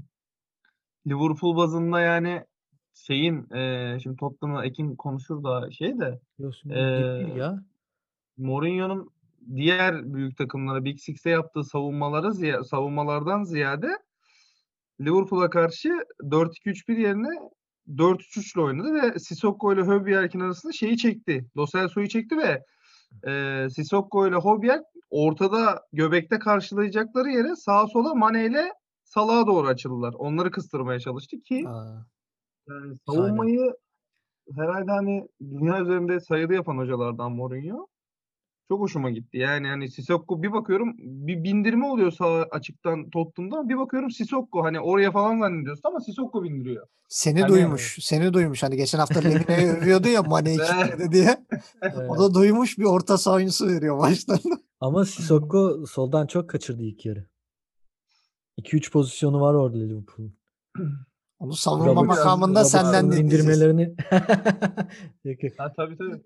Liverpool 1.07 1.57
bazında 1.57 1.99
yani 1.99 2.45
şeyin 2.93 3.53
e, 3.53 3.97
şimdi 4.03 4.17
Tottenham'ı 4.17 4.65
Ekin 4.65 4.95
konuşur 4.95 5.43
da 5.43 5.71
şey 5.71 5.99
de 5.99 6.19
Diyorsun, 6.39 6.71
değil 6.71 7.35
ya. 7.35 7.63
Mourinho'nun 8.37 9.09
diğer 9.55 10.13
büyük 10.13 10.37
takımlara 10.37 10.85
Big 10.85 10.99
Six'e 10.99 11.29
yaptığı 11.29 11.63
savunmalara 11.63 12.27
ziya- 12.27 12.63
savunmalardan 12.63 13.43
ziyade 13.43 13.97
Liverpool'a 15.01 15.49
karşı 15.49 15.89
4-2-3-1 16.19 16.97
yerine 17.01 17.39
4-3-3 17.87 18.55
ile 18.55 18.61
oynadı 18.61 18.93
ve 18.93 19.19
Sissoko 19.19 19.73
ile 19.73 19.81
Højbjerg'in 19.81 20.39
arasında 20.39 20.73
şeyi 20.73 20.97
çekti. 20.97 21.45
Lo 21.57 21.65
Celso'yu 21.65 22.07
çekti 22.07 22.37
ve 22.37 22.63
e, 23.27 23.67
Sissoko 23.69 24.27
ile 24.27 24.35
Højbjerg 24.35 24.81
ortada 25.09 25.81
göbekte 25.93 26.39
karşılayacakları 26.39 27.29
yere 27.29 27.55
sağa 27.55 27.87
sola 27.87 28.15
Mane 28.15 28.45
ile 28.45 28.73
Salah'a 29.03 29.47
doğru 29.47 29.67
açıldılar. 29.67 30.13
Onları 30.13 30.51
kıstırmaya 30.51 30.99
çalıştı 30.99 31.37
ki 31.41 31.63
Aa, 31.67 32.05
yani 32.69 32.95
savunmayı 33.09 33.73
herhalde 34.55 34.91
hani 34.91 35.27
dünya 35.41 35.81
üzerinde 35.81 36.19
sayılı 36.19 36.53
yapan 36.53 36.77
hocalardan 36.77 37.31
Mourinho. 37.31 37.87
Çok 38.67 38.79
hoşuma 38.79 39.09
gitti. 39.09 39.37
Yani 39.37 39.67
hani 39.67 39.91
Sissoko 39.91 40.43
bir 40.43 40.51
bakıyorum 40.53 40.93
bir 40.97 41.43
bindirme 41.43 41.85
oluyor 41.85 42.11
sağ 42.11 42.25
açıktan 42.51 43.09
Tottenham'dan. 43.09 43.69
Bir 43.69 43.77
bakıyorum 43.77 44.11
Sissoko 44.11 44.63
hani 44.63 44.79
oraya 44.79 45.11
falan 45.11 45.39
zannediyorsun 45.39 45.89
ama 45.89 45.99
Sissoko 45.99 46.43
bindiriyor. 46.43 46.87
Seni 47.09 47.41
Hani- 47.41 47.51
duymuş. 47.51 47.97
Seni 48.01 48.33
duymuş. 48.33 48.63
Hani 48.63 48.77
geçen 48.77 48.99
hafta 48.99 49.19
Lemine'yi 49.19 49.67
övüyordu 49.77 50.07
ya 50.07 50.21
Mane'yi 50.23 50.57
kilitledi 50.57 51.11
diye. 51.11 51.45
Evet. 51.81 52.09
O 52.09 52.19
da 52.19 52.33
duymuş 52.33 52.77
bir 52.77 52.83
orta 52.85 53.17
saha 53.17 53.35
oyuncusu 53.35 53.67
veriyor 53.67 53.99
baştan. 53.99 54.39
Ama 54.79 55.05
Sissoko 55.05 55.85
soldan 55.87 56.27
çok 56.27 56.49
kaçırdı 56.49 56.83
ilk 56.83 57.05
yarı. 57.05 57.25
2-3 58.61 58.91
pozisyonu 58.91 59.41
var 59.41 59.53
orada 59.53 59.77
Liverpool'un. 59.77 60.33
Onu 61.39 61.53
savunma 61.53 61.85
Robert- 61.91 62.05
makamında 62.07 62.59
Robert- 62.59 62.65
senden 62.69 62.89
Robertson'un 63.05 63.11
dinleyeceğiz. 63.11 63.45
indirmelerini 63.45 63.81
Yok, 65.23 65.43
yok. 65.43 65.53
Ha 65.57 65.73
tabii 65.77 65.97
tabii. 65.97 66.21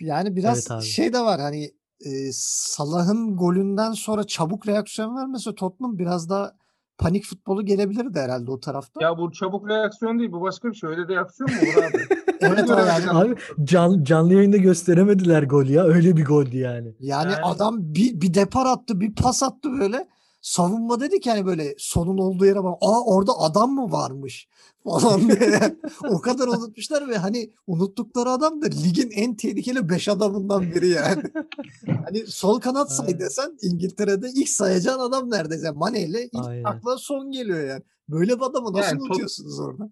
Yani 0.00 0.36
biraz 0.36 0.58
Evet 0.58 0.70
abi. 0.70 0.82
şey 0.84 1.12
de 1.12 1.20
var 1.20 1.40
hani 1.40 1.64
e, 2.04 2.10
Salah'ın 2.32 3.36
golünden 3.36 3.92
sonra 3.92 4.24
çabuk 4.24 4.68
reaksiyon 4.68 5.16
vermese 5.16 5.54
Tottenham 5.54 5.98
biraz 5.98 6.28
daha 6.30 6.52
panik 6.98 7.24
futbolu 7.24 7.64
gelebilirdi 7.64 8.20
herhalde 8.20 8.50
o 8.50 8.60
tarafta. 8.60 9.04
Ya 9.04 9.18
bu 9.18 9.32
çabuk 9.32 9.68
reaksiyon 9.68 10.18
değil. 10.18 10.32
Bu 10.32 10.40
başka 10.40 10.68
bir 10.68 10.74
şey. 10.74 10.90
Öyle 10.90 11.08
reaksiyon 11.08 11.50
mu 11.50 11.56
olur 11.60 11.84
abi? 11.84 11.98
Evet 12.42 12.70
abi 12.70 13.10
Abi 13.10 13.34
can, 13.64 14.04
canlı 14.04 14.34
yayında 14.34 14.56
gösteremediler 14.56 15.42
golü 15.42 15.72
ya. 15.72 15.84
Öyle 15.84 16.16
bir 16.16 16.24
goldü 16.24 16.56
yani. 16.58 16.94
yani 17.00 17.32
Yani- 17.32 17.42
adam 17.42 17.76
bir, 17.80 18.20
bir 18.20 18.34
depar 18.34 18.66
attı 18.66 19.00
bir 19.00 19.14
pas 19.14 19.42
attı 19.42 19.72
böyle. 19.80 20.08
Savunma 20.40 21.00
dedi 21.00 21.20
ki 21.20 21.30
hani 21.30 21.46
böyle 21.46 21.74
sonun 21.78 22.18
olduğu 22.18 22.46
yere 22.46 22.64
bak. 22.64 22.78
Aa 22.80 23.04
orada 23.04 23.32
adam 23.38 23.70
mı 23.70 23.92
varmış 23.92 24.48
falan 24.84 25.28
diye. 25.28 25.76
o 26.10 26.20
kadar 26.20 26.48
unutmuşlar 26.48 27.08
ve 27.08 27.16
hani 27.16 27.50
unuttukları 27.66 28.30
adam 28.30 28.62
da 28.62 28.66
ligin 28.66 29.10
en 29.10 29.34
tehlikeli 29.34 29.88
5 29.88 30.08
adamından 30.08 30.62
biri 30.62 30.88
yani. 30.88 31.22
hani 32.04 32.26
sol 32.26 32.60
kanat 32.60 32.92
say 32.92 33.18
desen 33.18 33.58
İngiltere'de 33.62 34.28
ilk 34.34 34.48
sayacağın 34.48 35.00
adam 35.00 35.30
neredeyse. 35.30 35.70
Mane 35.70 36.02
ile 36.02 36.24
ilk 36.24 36.46
Aynen. 36.46 36.64
akla 36.64 36.96
son 36.96 37.30
geliyor 37.30 37.68
yani. 37.68 37.82
Böyle 38.08 38.36
bir 38.36 38.42
adamı 38.42 38.72
nasıl 38.72 38.96
Yani 38.96 39.02
unutuyorsunuz 39.02 39.60
orada? 39.60 39.90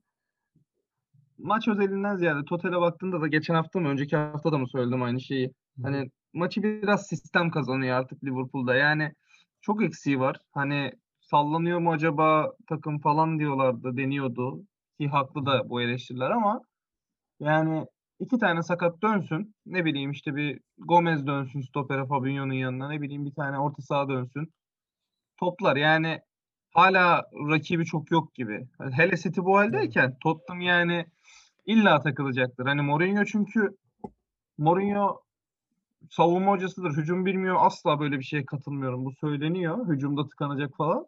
Maç 1.39 1.69
özelinden 1.69 2.17
ziyade 2.17 2.45
totale 2.45 2.81
baktığında 2.81 3.21
da 3.21 3.27
geçen 3.27 3.55
hafta 3.55 3.81
mı 3.81 3.89
önceki 3.89 4.17
hafta 4.17 4.53
da 4.53 4.59
mı 4.59 4.69
söyledim 4.69 5.03
aynı 5.03 5.21
şeyi. 5.21 5.53
Hani 5.83 6.11
maçı 6.33 6.63
biraz 6.63 7.07
sistem 7.07 7.51
kazanıyor 7.51 7.97
artık 7.97 8.25
Liverpool'da. 8.25 8.75
Yani 8.75 9.13
çok 9.69 9.83
eksiği 9.83 10.21
var. 10.21 10.37
Hani 10.53 10.93
sallanıyor 11.21 11.79
mu 11.79 11.93
acaba 11.93 12.53
takım 12.69 12.99
falan 13.01 13.39
diyorlardı, 13.39 13.97
deniyordu. 13.97 14.63
Ki 15.01 15.09
haklı 15.09 15.47
da 15.47 15.71
bu 15.71 15.83
eleştiriler 15.83 16.31
ama 16.31 16.61
yani 17.41 17.87
iki 18.21 18.39
tane 18.39 18.63
sakat 18.63 19.03
dönsün. 19.03 19.55
Ne 19.67 19.85
bileyim 19.85 20.11
işte 20.11 20.37
bir 20.37 20.61
Gomez 20.79 21.27
dönsün 21.27 21.61
stopere 21.61 22.07
Fabinho'nun 22.07 22.53
yanına. 22.53 22.89
Ne 22.89 23.03
bileyim 23.03 23.25
bir 23.27 23.35
tane 23.35 23.59
orta 23.59 23.83
saha 23.83 24.09
dönsün. 24.09 24.53
Toplar 25.41 25.77
yani 25.77 26.21
hala 26.75 27.25
rakibi 27.51 27.85
çok 27.85 28.11
yok 28.11 28.35
gibi. 28.35 28.69
Hele 28.93 29.17
City 29.17 29.41
bu 29.41 29.59
haldeyken 29.59 30.17
Tottenham 30.23 30.61
yani 30.61 31.07
illa 31.67 32.01
takılacaktır. 32.01 32.67
Hani 32.67 32.83
Mourinho 32.83 33.25
çünkü 33.25 33.77
Mourinho 34.59 35.23
savunma 36.11 36.53
hocasıdır. 36.53 36.97
Hücum 36.97 37.27
bilmiyor. 37.27 37.57
Asla 37.59 38.01
böyle 38.01 38.19
bir 38.19 38.25
şeye 38.25 38.45
katılmıyorum. 38.47 39.05
Bu 39.05 39.13
söyleniyor. 39.13 39.89
Hücumda 39.89 40.27
tıkanacak 40.27 40.77
falan. 40.77 41.07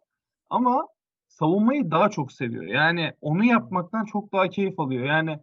Ama 0.49 0.87
savunmayı 1.27 1.91
daha 1.91 2.09
çok 2.09 2.31
seviyor. 2.31 2.63
Yani 2.63 3.13
onu 3.21 3.43
yapmaktan 3.43 4.05
çok 4.05 4.33
daha 4.33 4.49
keyif 4.49 4.79
alıyor. 4.79 5.05
Yani 5.05 5.39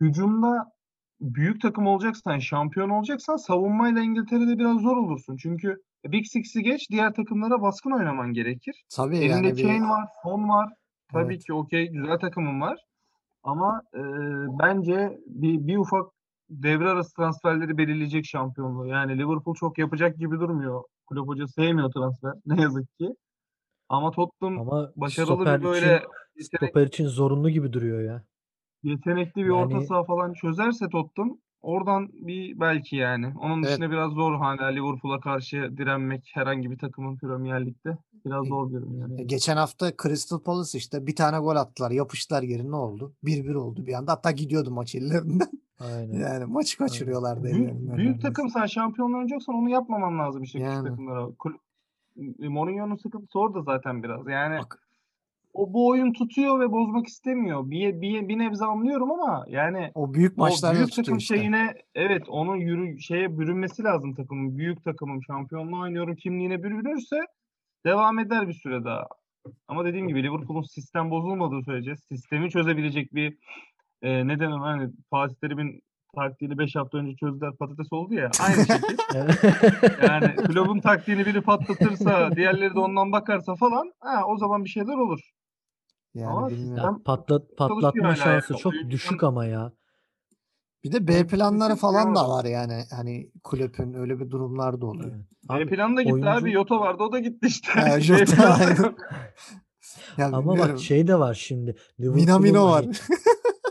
hücumda 0.00 0.72
büyük 1.20 1.60
takım 1.62 1.86
olacaksan, 1.86 2.38
şampiyon 2.38 2.90
olacaksan 2.90 3.36
savunmayla 3.36 4.02
İngiltere'de 4.02 4.58
biraz 4.58 4.80
zor 4.80 4.96
olursun. 4.96 5.36
Çünkü 5.36 5.76
Big 6.04 6.26
Six'i 6.26 6.62
geç 6.62 6.90
diğer 6.90 7.14
takımlara 7.14 7.62
baskın 7.62 7.90
oynaman 7.90 8.32
gerekir. 8.32 8.84
Tabii 8.96 9.16
Elinde 9.16 9.32
yani 9.32 9.56
bir, 9.56 9.62
Kane 9.62 9.88
var, 9.88 10.08
Son 10.22 10.48
var. 10.48 10.72
Tabii 11.12 11.32
Evet. 11.34 11.44
ki 11.44 11.52
okey 11.52 11.88
güzel 11.88 12.18
takımın 12.18 12.60
var. 12.60 12.78
Ama 13.42 13.82
e, 13.94 14.00
bence 14.60 15.18
bir, 15.26 15.66
bir 15.66 15.76
ufak 15.76 16.06
devre 16.50 16.88
arası 16.88 17.14
transferleri 17.16 17.78
belirleyecek 17.78 18.24
şampiyonluğu. 18.26 18.86
Yani 18.86 19.18
Liverpool 19.18 19.54
çok 19.54 19.78
yapacak 19.78 20.16
gibi 20.18 20.40
durmuyor. 20.40 20.82
Kulüp 21.06 21.28
hoca 21.28 21.46
sevmiyor 21.46 21.92
transfer 21.92 22.32
ne 22.46 22.62
yazık 22.62 22.98
ki. 22.98 23.08
Ama 23.88 24.10
Tottenham 24.10 24.60
Ama 24.60 24.92
başarılı 24.96 25.40
bir 25.58 25.64
böyle 25.64 25.78
için, 25.96 26.06
yetenek, 26.36 26.70
stoper 26.72 26.86
için 26.86 27.06
zorunlu 27.06 27.50
gibi 27.50 27.72
duruyor 27.72 28.00
ya. 28.02 28.24
yetenekli 28.82 29.44
bir 29.44 29.48
orta 29.50 29.74
Yani- 29.74 29.86
saha 29.86 30.04
falan 30.04 30.32
çözerse 30.32 30.88
Tottenham 30.88 31.38
oradan 31.60 32.08
bir 32.12 32.60
belki 32.60 32.96
yani. 32.96 33.32
Onun 33.40 33.62
Evet. 33.62 33.72
dışında 33.72 33.90
biraz 33.90 34.12
zor 34.12 34.36
hala 34.36 34.66
Liverpool'a 34.66 35.20
karşı 35.20 35.56
direnmek 35.76 36.30
herhangi 36.34 36.70
bir 36.70 36.78
takımın 36.78 37.16
Premier 37.16 37.66
Lig'de. 37.66 37.98
Biraz 38.24 38.46
E, 38.46 38.48
zor 38.48 38.70
görünüyor. 38.70 39.08
E, 39.08 39.12
Yani. 39.12 39.26
Geçen 39.26 39.56
hafta 39.56 39.92
Crystal 40.02 40.38
Palace 40.42 40.78
işte 40.78 41.06
bir 41.06 41.16
tane 41.16 41.38
gol 41.38 41.56
attılar. 41.56 41.90
Yapıştılar 41.90 42.42
geri 42.42 42.70
ne 42.70 42.76
oldu? 42.76 43.12
1-1 43.24 43.54
oldu 43.54 43.86
bir 43.86 43.92
anda. 43.94 44.12
Hatta 44.12 44.30
gidiyordu 44.30 44.70
maç 44.70 44.94
ellerinden. 44.94 45.48
Aynen. 45.80 46.18
Yani 46.18 46.44
maçı 46.44 46.78
kaçırıyorlardı 46.78 47.44
Büyük, 47.44 47.56
ellerinden. 47.56 47.96
büyük 47.96 48.22
takım 48.22 48.50
sen 48.50 48.66
şampiyon 48.66 49.12
oynayacaksan 49.12 49.54
onu 49.54 49.68
yapmaman 49.70 50.18
lazım 50.18 50.42
işte 50.42 50.58
küçük 50.58 50.72
Yani. 50.74 50.88
takımlara. 50.88 51.26
Kul- 51.38 51.58
e, 52.42 52.48
Mourinho'nun 52.48 52.96
sıkıntısı 52.96 53.38
orada 53.38 53.62
zaten 53.62 54.02
biraz. 54.02 54.26
Yani 54.28 54.58
Bak 54.58 54.82
o 55.54 55.72
bu 55.72 55.88
oyun 55.88 56.12
tutuyor 56.12 56.60
ve 56.60 56.72
bozmak 56.72 57.06
istemiyor. 57.06 57.70
Bir, 57.70 58.00
bir, 58.00 58.28
bir 58.28 58.38
nebze 58.38 58.64
anlıyorum 58.64 59.12
ama 59.12 59.44
yani 59.48 59.90
o 59.94 60.14
büyük 60.14 60.32
o 60.38 60.40
maçlarda 60.40 60.76
büyük 60.78 60.92
takım 60.92 61.16
işte. 61.16 61.36
şeyine 61.36 61.74
evet 61.94 62.28
onun 62.28 62.56
yürü 62.56 63.00
şeye 63.00 63.38
bürünmesi 63.38 63.82
lazım 63.84 64.14
takımın. 64.14 64.58
Büyük 64.58 64.84
takımım 64.84 65.22
şampiyonluğu 65.24 65.80
oynuyorum 65.80 66.14
kimliğine 66.14 66.62
bürünürse 66.62 67.16
devam 67.86 68.18
eder 68.18 68.48
bir 68.48 68.54
süre 68.54 68.84
daha. 68.84 69.06
Ama 69.68 69.84
dediğim 69.84 70.08
gibi 70.08 70.22
Liverpool'un 70.22 70.62
sistem 70.62 71.10
bozulmadığı 71.10 71.62
sürece 71.62 71.96
sistemi 71.96 72.50
çözebilecek 72.50 73.14
bir 73.14 73.38
e, 74.06 74.26
neden 74.26 74.50
ona 74.50 74.66
hani 74.66 74.90
Fatih 75.10 75.34
Terim'in 75.34 75.82
taktiğini 76.14 76.58
5 76.58 76.76
hafta 76.76 76.98
önce 76.98 77.16
çözdüler 77.16 77.56
patates 77.56 77.92
oldu 77.92 78.14
ya. 78.14 78.30
Aynı 78.46 78.66
şekil. 78.66 78.98
Yani 80.08 80.36
kulübün 80.46 80.80
taktiğini 80.80 81.26
biri 81.26 81.40
patlatırsa, 81.40 82.30
diğerleri 82.36 82.74
de 82.74 82.78
ondan 82.78 83.12
bakarsa 83.12 83.54
falan, 83.54 83.92
ha, 84.00 84.24
o 84.26 84.38
zaman 84.38 84.64
bir 84.64 84.68
şeyler 84.68 84.94
olur. 84.94 85.20
Yani 86.14 86.30
Ama. 86.30 86.50
Ya 86.50 86.96
patlat, 87.04 87.42
patlatma 87.58 88.14
şansı 88.14 88.52
yani. 88.52 88.60
çok 88.60 88.72
düşük 88.90 89.24
ama 89.24 89.46
ya. 89.46 89.72
Bir 90.84 90.92
de 90.92 91.08
B 91.08 91.26
planları 91.26 91.76
falan 91.76 92.14
da 92.14 92.28
var 92.28 92.44
yani. 92.44 92.82
Hani 92.96 93.30
kulübün 93.44 93.94
öyle 93.94 94.20
bir 94.20 94.30
durumlar 94.30 94.80
da 94.80 94.86
oluyor. 94.86 95.14
Evet. 95.50 95.66
B 95.66 95.70
planı 95.76 95.96
da 95.96 96.02
gitti 96.02 96.14
oyuncu- 96.14 96.30
abi. 96.30 96.52
Yoto 96.52 96.80
vardı 96.80 97.02
o 97.02 97.12
da 97.12 97.18
gitti 97.18 97.46
işte. 97.46 97.72
B 97.96 98.00
Jota, 98.00 98.24
planı 98.24 98.38
da 98.48 98.54
aynen. 98.54 98.76
yok. 98.84 98.94
Ya 100.18 100.26
ama 100.26 100.40
bilmiyorum. 100.40 100.72
bak 100.72 100.80
şey 100.80 101.06
de 101.08 101.18
var 101.18 101.34
şimdi. 101.34 101.76
Minamino 101.98 102.42
Liverpool'un 102.42 102.70
var. 102.70 102.84
hani- 102.84 102.94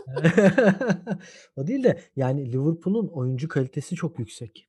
o 1.56 1.66
değil 1.66 1.84
de 1.84 2.00
yani 2.16 2.52
Liverpool'un 2.52 3.06
oyuncu 3.08 3.48
kalitesi 3.48 3.94
çok 3.96 4.18
yüksek. 4.18 4.68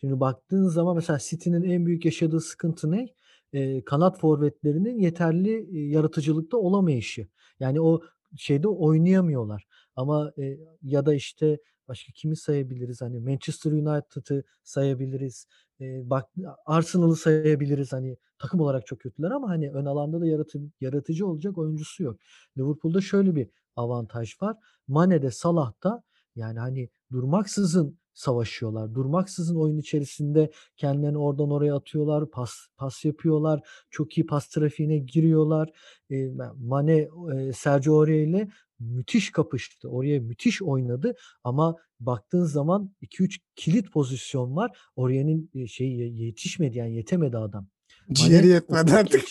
Şimdi 0.00 0.20
baktığın 0.20 0.68
zaman 0.68 0.96
mesela 0.96 1.18
City'nin 1.22 1.62
en 1.64 1.86
büyük 1.86 2.04
yaşadığı 2.04 2.40
sıkıntı 2.40 2.90
ne? 2.92 3.08
Eee, 3.52 3.84
kanat 3.84 4.20
forvetlerinin 4.20 4.98
yeterli, 4.98 5.50
eee, 5.70 5.88
yaratıcılıkta 5.90 6.56
olamayışı. 6.58 7.28
Yani 7.60 7.80
o 7.82 8.02
şeyde 8.36 8.68
oynayamıyorlar. 8.68 9.66
Ama, 9.96 10.32
eee, 10.36 10.58
ya 10.82 11.06
da 11.06 11.14
işte 11.14 11.58
başka 11.88 12.12
kimi 12.12 12.36
sayabiliriz? 12.36 13.00
Hani 13.02 13.20
Manchester 13.20 13.72
United'ı 13.72 14.44
sayabiliriz. 14.64 15.46
Eee, 15.80 16.02
bak 16.06 16.30
Arsenal'ı 16.66 17.16
sayabiliriz. 17.16 17.92
Hani 17.92 18.16
takım 18.38 18.60
olarak 18.60 18.86
çok 18.86 19.00
kötüler 19.00 19.30
ama 19.30 19.48
hani 19.50 19.70
ön 19.72 19.84
alanda 19.86 20.20
da 20.20 20.26
yaratı 20.26 20.60
yaratıcı 20.80 21.26
olacak 21.28 21.58
oyuncusu 21.58 22.02
yok. 22.04 22.18
Liverpool'da 22.58 23.00
şöyle 23.00 23.36
bir 23.36 23.48
avantaj 23.76 24.42
var. 24.42 24.56
Mane'de, 24.88 25.30
Salah'ta 25.30 26.02
yani 26.36 26.58
hani 26.58 26.88
durmaksızın 27.12 27.98
savaşıyorlar. 28.14 28.94
Durmaksızın 28.94 29.56
oyun 29.56 29.78
içerisinde 29.78 30.50
kendilerini 30.76 31.18
oradan 31.18 31.50
oraya 31.50 31.76
atıyorlar. 31.76 32.30
Pas 32.30 32.50
pas 32.76 33.04
yapıyorlar. 33.04 33.60
Çok 33.90 34.18
iyi 34.18 34.26
pas 34.26 34.48
trafiğine 34.48 34.98
giriyorlar. 34.98 35.70
Eee, 36.10 36.32
Mane, 36.56 37.08
eee, 37.32 37.52
Sergio 37.52 37.98
Aurier 38.00 38.26
ile 38.26 38.48
müthiş 38.78 39.32
kapıştı. 39.32 39.88
Oraya 39.88 40.20
müthiş 40.20 40.62
oynadı 40.62 41.14
ama 41.44 41.76
baktığın 42.00 42.44
zaman 42.44 42.94
2-3 43.02 43.38
kilit 43.56 43.92
pozisyon 43.92 44.56
var. 44.56 44.78
Aurier'in, 44.96 45.66
şeyi 45.66 46.22
yetişmedi 46.24 46.78
yani 46.78 46.96
yetemedi 46.96 47.36
adam. 47.38 47.66
Ciğeri 48.12 48.46
yetmedi 48.46 48.92
artık. 48.96 49.24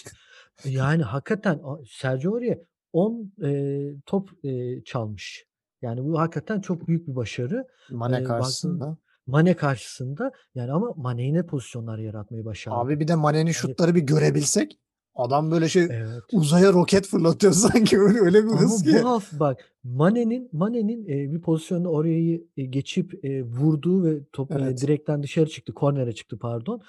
yani 0.65 1.03
hakikaten 1.03 1.61
Sergio 1.89 2.33
Aurier 2.33 2.59
10, 2.93 3.31
eee, 3.41 3.95
top, 4.05 4.29
eee, 4.43 4.81
çalmış. 4.85 5.45
Yani 5.81 6.03
bu 6.03 6.19
hakikaten 6.19 6.61
çok 6.61 6.87
büyük 6.87 7.07
bir 7.07 7.15
başarı. 7.15 7.67
Mane 7.91 8.11
baktığın 8.11 8.23
karşısında. 8.27 8.97
Mane 9.27 9.55
karşısında 9.55 10.31
yani 10.55 10.71
ama 10.71 10.93
Mane 10.95 11.23
yine 11.23 11.45
pozisyonlar 11.45 11.97
yaratmayı 11.97 12.45
başardı. 12.45 12.77
Abi 12.77 12.99
bir 12.99 13.07
de 13.07 13.15
Mane'nin 13.15 13.51
şutları 13.51 13.95
bir 13.95 14.01
görebilsek 14.01 14.79
adam 15.15 15.51
böyle 15.51 15.69
şey 15.69 15.83
Evet. 15.83 16.23
uzaya 16.33 16.73
roket 16.73 17.07
fırlatıyor 17.07 17.53
sanki 17.71 17.99
öyle, 17.99 18.19
öyle 18.19 18.43
bir 18.43 18.49
Ama 18.49 18.61
hız 18.61 18.83
ki. 18.83 18.91
bu 18.91 19.07
hafta 19.07 19.39
bak 19.39 19.71
Mane'nin 19.83 20.49
Mane'nin, 20.51 21.05
eee, 21.05 21.31
bir 21.33 21.41
pozisyonda 21.41 21.89
orayı, 21.89 22.47
eee, 22.57 22.65
geçip, 22.65 23.23
eee, 23.25 23.43
vurduğu 23.43 24.03
ve 24.05 24.19
top, 24.33 24.51
Evet. 24.51 24.81
direkten 24.81 25.23
dışarı 25.23 25.49
çıktı, 25.49 25.73
kornere 25.73 26.13
çıktı 26.13 26.37
pardon. 26.39 26.81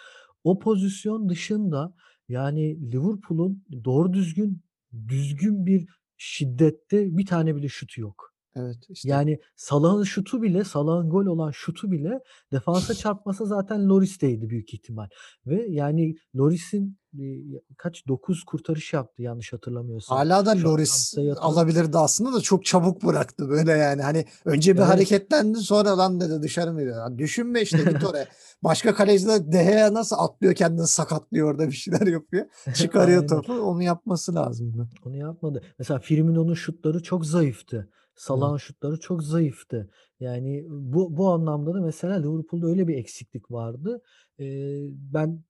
O 0.44 0.58
pozisyon 0.58 1.28
dışında 1.28 1.94
yani 2.28 2.92
Liverpool'un 2.92 3.64
doğru 3.84 4.12
düzgün, 4.12 4.60
düzgün 5.08 5.66
bir 5.66 5.86
şiddette 6.16 7.16
bir 7.16 7.26
tane 7.26 7.56
bile 7.56 7.68
şutu 7.68 8.00
yok. 8.00 8.33
Evet, 8.56 8.76
işte. 8.88 9.08
Yani 9.08 9.38
Salah'ın 9.56 10.02
şutu 10.04 10.42
bile, 10.42 10.64
Salah'ın 10.64 11.10
gol 11.10 11.26
olan 11.26 11.50
şutu 11.50 11.90
bile 11.90 12.20
defansa 12.52 12.94
çarpmasa 12.94 13.44
zaten 13.44 13.88
Lloris'teydi 13.88 14.48
büyük 14.50 14.74
ihtimal 14.74 15.08
ve 15.46 15.66
yani 15.68 16.14
Lloris'in, 16.36 16.98
eee, 17.18 17.42
kaç 17.76 18.08
9 18.08 18.44
kurtarış 18.44 18.92
yaptı 18.92 19.22
yanlış 19.22 19.52
hatırlamıyorsam. 19.52 20.16
Hâlâ 20.18 20.46
da 20.46 20.56
Şu 20.56 20.68
hatırlamıyorum. 20.68 21.42
alabilirdi 21.42 21.98
aslında 21.98 22.32
da 22.32 22.40
çok 22.40 22.64
çabuk 22.64 23.04
bıraktı 23.04 23.48
böyle 23.48 23.72
yani. 23.72 24.02
Hani 24.02 24.24
önce 24.44 24.74
bir 24.74 24.78
Evet. 24.78 24.88
hareketlendi 24.88 25.58
sonra 25.58 25.98
lan 25.98 26.20
dedi 26.20 26.42
dışarı 26.42 26.72
mı 26.72 26.80
gidiyor? 26.80 27.10
Ya 27.10 27.18
düşünme 27.18 27.62
işte 27.62 27.78
git 27.78 28.04
oraya. 28.10 28.26
Başka 28.64 28.94
kaleci 28.94 29.26
de 29.28 29.88
nasıl 29.92 30.16
atlıyor 30.18 30.54
kendini 30.54 30.86
sakatlıyor 30.86 31.50
orada 31.50 31.66
bir 31.66 31.72
şeyler 31.72 32.06
yapıyor. 32.06 32.46
Çıkarıyor 32.74 33.28
topu. 33.28 33.52
Onu 33.52 33.82
yapması 33.82 34.34
lazımdı. 34.34 34.88
Onu 35.04 35.16
yapmadı. 35.16 35.62
Mesela 35.78 36.00
Firmino'nun 36.00 36.54
şutları 36.54 37.02
çok 37.02 37.26
zayıftı. 37.26 37.88
Salah'ın 38.16 38.56
şutları 38.56 39.00
çok 39.00 39.22
zayıftı. 39.22 39.90
Yani 40.20 40.64
bu 40.68 41.16
bu 41.16 41.30
anlamda 41.30 41.74
da 41.74 41.80
mesela 41.80 42.14
Liverpool'da 42.14 42.66
öyle 42.66 42.88
bir 42.88 42.94
eksiklik 42.94 43.50
vardı. 43.50 44.02
Eee, 44.38 44.88
ben 44.90 45.44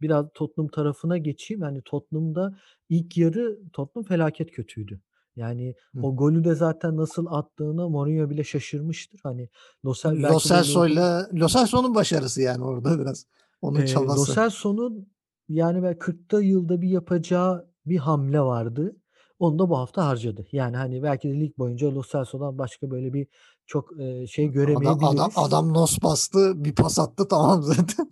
biraz 0.00 0.26
Tottenham 0.34 0.68
tarafına 0.68 1.18
geçeyim. 1.18 1.62
Yani 1.62 1.82
Tottenham'da 1.84 2.58
ilk 2.88 3.16
yarı 3.16 3.58
Tottenham 3.72 4.04
felaket 4.04 4.50
kötüydü. 4.50 5.00
Yani 5.36 5.74
Hı. 5.94 6.02
o 6.02 6.16
golü 6.16 6.44
de 6.44 6.54
zaten 6.54 6.96
nasıl 6.96 7.26
attığına 7.26 7.88
Mourinho 7.88 8.30
bile 8.30 8.44
şaşırmıştır. 8.44 9.20
Hani 9.22 9.48
Lo 9.84 9.94
Cel 9.94 10.12
belki 10.22 10.34
Lo 10.34 10.38
Celso'yla 10.38 11.28
Lo 11.34 11.46
Celso'nun 11.48 11.94
başarısı 11.94 12.42
yani 12.42 12.64
orada 12.64 12.98
biraz. 13.00 13.26
Onun 13.60 13.76
Eee, 13.78 13.82
Lo 13.82 13.86
çabası. 13.86 14.34
Celso'nun 14.34 15.08
yani 15.48 15.82
belki 15.82 15.98
40'ta 15.98 16.40
yılda 16.42 16.80
bir 16.82 16.88
yapacağı 16.88 17.70
bir 17.86 17.96
hamle 17.96 18.40
vardı. 18.40 18.96
Onu 19.38 19.58
da 19.58 19.70
bu 19.70 19.78
hafta 19.78 20.06
harcadı. 20.06 20.46
Yani, 20.52 20.76
hani, 20.76 21.02
belki 21.02 21.28
de 21.28 21.40
lig 21.40 21.58
boyunca 21.58 21.94
Lo 21.94 22.02
Celso'dan 22.12 22.58
başka 22.58 22.90
böyle 22.90 23.12
bir 23.12 23.26
çok, 23.66 23.90
şey 24.28 24.44
Ada 24.44 24.52
ada 24.52 24.54
göremeyebiliriz. 24.54 25.34
adam 25.36 25.74
nos 25.74 25.98
bastı, 26.02 26.64
bir 26.64 26.74
pas 26.74 26.98
attı 26.98 27.28
tamam 27.28 27.62
zaten. 27.62 28.10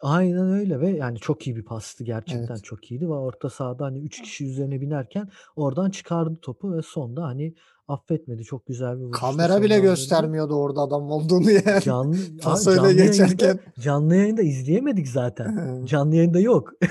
Aynen 0.00 0.52
öyle 0.52 0.80
ve 0.80 0.90
yani 0.90 1.18
çok 1.18 1.46
iyi 1.46 1.56
bir 1.56 1.64
pastı. 1.64 2.04
Gerçekten 2.04 2.54
Evet. 2.54 2.64
çok 2.64 2.90
iyiydi 2.90 3.08
ve 3.08 3.12
orta 3.12 3.50
sahada, 3.50 3.84
hani, 3.84 3.98
3 3.98 4.22
kişi 4.22 4.46
üzerine 4.46 4.80
binerken 4.80 5.28
oradan 5.56 5.90
çıkardı 5.90 6.38
topu 6.42 6.72
ve 6.76 6.82
sonda, 6.82 7.22
hani, 7.24 7.54
affetmedi. 7.88 8.44
Çok 8.44 8.66
güzel 8.66 8.98
bir 8.98 9.04
vuruşla 9.04 9.26
Kamera 9.26 9.62
bile 9.62 9.80
göstermiyordu 9.80 10.54
orada 10.54 10.80
adam 10.80 11.10
olduğunu 11.10 11.50
yani. 11.50 11.82
Canlı 11.82 12.16
Pas 12.42 12.66
öyle 12.66 12.76
canlı 12.76 12.92
yayında 12.92 13.04
geçerken. 13.06 13.58
canlı 13.80 14.16
yayında 14.16 14.42
izleyemedik 14.42 15.08
zaten. 15.08 15.82
Canlı 15.84 16.16
yayında 16.16 16.40
yok. 16.40 16.72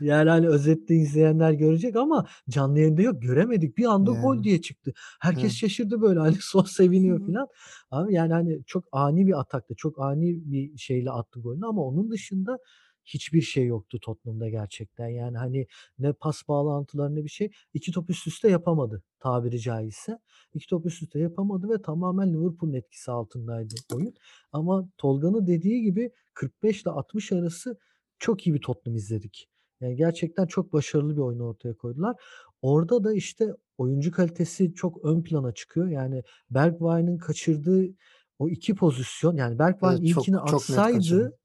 Yani, 0.00 0.30
hani, 0.30 0.48
özette 0.48 0.94
izleyenler 0.94 1.52
görecek 1.52 1.96
ama 1.96 2.26
canlı 2.50 2.78
yayında 2.78 3.02
yok. 3.02 3.22
Göremedik. 3.22 3.78
Bir 3.78 3.84
anda 3.84 4.10
gol 4.10 4.34
Yani. 4.34 4.44
diye 4.44 4.60
çıktı. 4.60 4.92
Herkes 5.20 5.52
şaşırdı 5.52 6.00
böyle, 6.00 6.20
hani, 6.24 6.36
son 6.40 6.62
seviniyor 6.62 7.26
filan. 7.26 7.46
Abi, 7.90 8.14
yani, 8.14 8.32
hani, 8.32 8.64
çok 8.66 8.84
ani 8.92 9.26
bir 9.26 9.40
ataktı. 9.40 9.74
Çok 9.76 10.00
ani 10.00 10.52
bir 10.52 10.76
şeyle 10.78 11.10
attı 11.10 11.40
golünü 11.40 11.66
ama 11.66 11.82
onun 11.82 12.10
dışında 12.10 12.58
hiçbir 13.04 13.42
şey 13.42 13.66
yoktu 13.66 13.98
Tottenham'da 14.02 14.48
gerçekten. 14.48 15.08
Yani, 15.08 15.38
hani, 15.38 15.66
ne 15.98 16.12
pas 16.12 16.48
bağlantıları 16.48 17.14
ne 17.14 17.24
bir 17.24 17.28
şey. 17.28 17.50
2 17.74 17.92
top 17.92 18.10
üst 18.10 18.26
üste 18.26 18.50
yapamadı 18.50 19.02
tabiri 19.20 19.60
caizse. 19.60 20.18
2 20.54 20.66
top 20.66 20.86
üst 20.86 21.02
üste 21.02 21.18
yapamadı 21.18 21.68
ve 21.68 21.82
tamamen 21.82 22.34
Liverpool'un 22.34 22.72
etkisi 22.72 23.10
altındaydı 23.10 23.74
oyun. 23.94 24.14
Ama 24.52 24.88
Tolga'nın 24.98 25.46
dediği 25.46 25.82
gibi 25.82 26.10
45 26.34 26.82
ile 26.82 26.90
60 26.90 27.32
arası 27.32 27.78
çok 28.18 28.46
iyi 28.46 28.54
bir 28.54 28.60
Tottenham 28.60 28.96
izledik. 28.96 29.48
Yani, 29.80 29.96
gerçekten 29.96 30.46
çok 30.46 30.72
başarılı 30.72 31.16
bir 31.16 31.20
oyun 31.20 31.40
ortaya 31.40 31.74
koydular. 31.74 32.16
Orada 32.62 33.04
da, 33.04 33.14
işte, 33.14 33.48
oyuncu 33.78 34.12
kalitesi 34.12 34.74
çok 34.74 35.04
ön 35.04 35.22
plana 35.22 35.52
çıkıyor. 35.52 35.88
Yani, 35.88 36.22
Bergwijn'in 36.50 37.18
kaçırdığı 37.18 37.84
o 38.38 38.48
2 38.48 38.74
pozisyon, 38.74 39.36
yani, 39.36 39.58
Bergwijn 39.58 39.92
Evet, 39.92 40.08
çok 40.08 40.28
ilkini 40.28 40.36
çok 40.46 40.68
net 40.70 40.78
kaçırdı. 40.78 41.38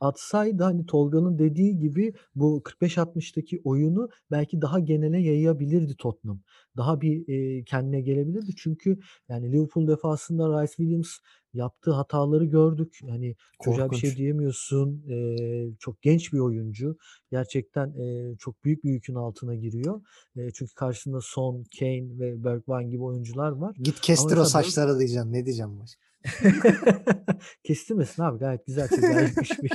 Atsaydı 0.00 0.62
hani, 0.62 0.86
Tolga'nın 0.86 1.38
dediği 1.38 1.78
gibi 1.78 2.14
bu 2.34 2.62
45-60'taki 2.62 3.60
oyunu 3.64 4.08
belki 4.30 4.62
daha 4.62 4.80
genele 4.80 5.18
yayabilirdi 5.22 5.96
Tottenham. 5.96 6.40
Daha 6.76 7.00
bir, 7.00 7.26
eee, 7.28 7.64
kendine 7.64 8.00
gelebilirdi. 8.00 8.50
Çünkü, 8.56 8.98
yani, 9.28 9.52
Liverpool 9.52 9.88
defansında 9.88 10.62
Rice 10.62 10.72
Williams 10.76 11.10
yaptığı 11.54 11.90
hataları 11.92 12.44
gördük. 12.44 12.98
Hani, 13.08 13.36
çocuğa 13.60 13.90
bir 13.90 13.96
şey 13.96 14.16
diyemiyorsun. 14.16 15.02
Eee, 15.08 15.68
çok 15.78 16.02
genç 16.02 16.32
bir 16.32 16.38
oyuncu. 16.38 16.96
Gerçekten, 17.30 17.92
eee, 17.94 18.36
çok 18.38 18.64
büyük 18.64 18.84
bir 18.84 18.90
yükün 18.90 19.14
altına 19.14 19.54
giriyor. 19.54 20.00
Eee, 20.36 20.48
çünkü 20.54 20.74
karşısında 20.74 21.18
Son, 21.22 21.64
Kane 21.78 22.18
ve 22.18 22.44
Bergwijn 22.44 22.90
gibi 22.90 23.02
oyuncular 23.02 23.50
var. 23.52 23.76
Git 23.82 23.94
Ama 23.94 24.02
kestir 24.06 24.36
o 24.36 24.44
mesela 24.44 24.62
Berg 24.62 24.74
saçları 24.74 24.98
diyeceğim. 24.98 25.32
Ne 25.32 25.44
diyeceğim 25.46 25.80
başka? 25.80 26.05
Kestirmesin 27.64 28.22
abi 28.22 28.38
gayet 28.38 28.66
güzel 28.66 28.88
çeker 28.88 29.22
yakışmış. 29.22 29.72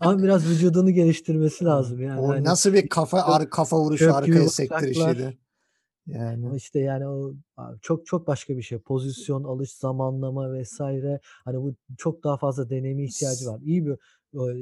Ama 0.00 0.22
biraz 0.22 0.48
vücudunu 0.48 0.90
geliştirmesi 0.90 1.64
lazım 1.64 2.02
yani, 2.02 2.20
O 2.20 2.28
hani, 2.28 2.44
nasıl 2.44 2.72
bir 2.72 2.88
kafa 2.88 3.22
ar 3.22 3.50
kafa 3.50 3.80
vuruşu 3.80 4.14
arkaya 4.14 4.48
sektirişiydi. 4.48 5.38
Yani. 6.06 6.56
İşte, 6.56 6.78
yani, 6.80 7.06
o 7.08 7.34
çok 7.82 8.06
çok 8.06 8.26
başka 8.26 8.56
bir 8.56 8.62
şey. 8.62 8.78
Pozisyon 8.78 9.44
alış, 9.44 9.72
zamanlama 9.72 10.62
vs. 10.62 10.80
Hani, 11.44 11.60
bu 11.62 11.74
çok 11.98 12.24
daha 12.24 12.36
fazla 12.36 12.70
deneyime 12.70 13.04
ihtiyacı 13.04 13.46
var. 13.46 13.60
İyi 13.64 13.86
bir, 13.86 13.96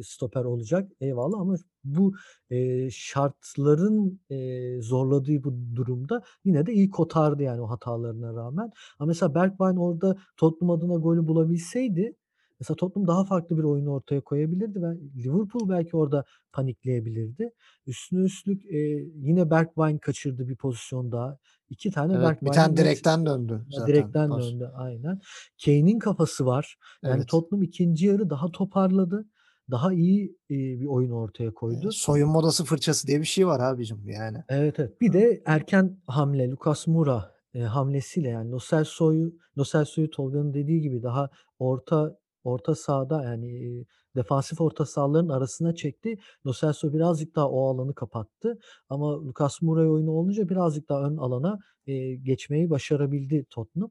stoper 0.02 0.44
olacak 0.44 0.90
eyvallah 1.00 1.40
ama 1.40 1.56
bu, 1.84 2.14
eee, 2.50 2.88
şartların, 2.92 4.20
eee, 4.30 4.80
zorladığı 4.82 5.44
bu 5.44 5.54
durumda 5.76 6.22
yine 6.44 6.66
de 6.66 6.72
iyi 6.72 6.90
kotardı 6.90 7.42
yani 7.42 7.60
o 7.60 7.66
hatalarına 7.70 8.34
rağmen. 8.34 8.70
Ama 8.98 9.06
mesela 9.08 9.34
Bergwijn 9.34 9.76
orada 9.76 10.16
Tottenham 10.36 10.70
adına 10.76 10.94
golü 10.94 11.28
bulabilseydi 11.28 12.14
mesela 12.60 12.76
Tottenham 12.76 13.06
daha 13.08 13.24
farklı 13.24 13.58
bir 13.58 13.62
oyun 13.64 13.86
ortaya 13.86 14.20
koyabilirdi 14.20 14.82
ve 14.82 14.86
Liverpool 15.24 15.68
belki 15.68 15.96
orada 15.96 16.24
panikleyebilirdi. 16.52 17.50
Üstüne 17.86 18.20
üstlük, 18.24 18.64
eee, 18.64 19.08
yine 19.14 19.50
Bergwijn 19.50 19.98
kaçırdı 19.98 20.48
bir 20.48 20.56
pozisyon 20.56 21.12
daha. 21.12 21.38
2 21.70 21.90
tane 21.90 22.12
Evet, 22.12 22.44
bir 22.44 22.50
Bergwijn'in 22.50 22.52
tane 22.52 22.76
direkten 22.76 23.26
döndü 23.26 23.66
zaten 23.70 23.86
direkten 23.86 24.28
pas. 24.28 24.52
döndü 24.52 24.70
aynen. 24.74 25.20
Kane'in 25.64 25.98
kafası 25.98 26.46
var. 26.46 26.76
Yani, 27.06 27.18
Evet. 27.18 27.28
Tottenham 27.28 27.62
2. 27.62 28.06
yarı 28.06 28.30
daha 28.30 28.50
toparladı. 28.52 29.26
Daha 29.70 29.92
iyi, 29.92 30.36
bir 30.50 30.86
oyun 30.86 31.10
ortaya 31.10 31.54
koydu. 31.54 31.88
soyunma 31.92 32.38
odası 32.38 32.64
fırçası 32.64 33.06
diye 33.06 33.20
bir 33.20 33.24
şey 33.24 33.46
var 33.46 33.60
abicim 33.60 34.08
yani. 34.08 34.38
Evet, 34.48 34.78
evet. 34.78 35.00
Bir 35.00 35.12
de 35.12 35.42
erken 35.46 35.98
hamle 36.06 36.50
Lucas 36.50 36.86
Moura, 36.86 37.34
eee, 37.54 37.62
hamlesiyle 37.62 38.28
yani 38.28 38.50
Lo 38.50 38.58
Celso'yu 38.70 39.34
Lo 39.58 39.64
Celso'yu 39.64 40.10
Tolga'nın 40.10 40.54
dediği 40.54 40.80
gibi 40.80 41.02
daha 41.02 41.30
orta 41.58 42.18
orta 42.44 42.74
sahada 42.74 43.24
yani, 43.24 43.84
defansif 44.16 44.60
orta 44.60 44.86
sahaların 44.86 45.28
arasına 45.28 45.74
çekti. 45.74 46.18
Lo 46.46 46.52
birazcık 46.92 47.36
daha 47.36 47.48
o 47.50 47.68
alanı 47.68 47.94
kapattı 47.94 48.58
ama 48.88 49.24
Lucas 49.26 49.62
Moura 49.62 49.90
oyunu 49.90 50.10
olunca 50.10 50.48
birazcık 50.48 50.88
daha 50.88 51.02
ön 51.08 51.16
alana, 51.16 51.58
eee, 51.86 52.16
geçmeyi 52.16 52.70
başarabildi 52.70 53.46
Tottenham. 53.50 53.90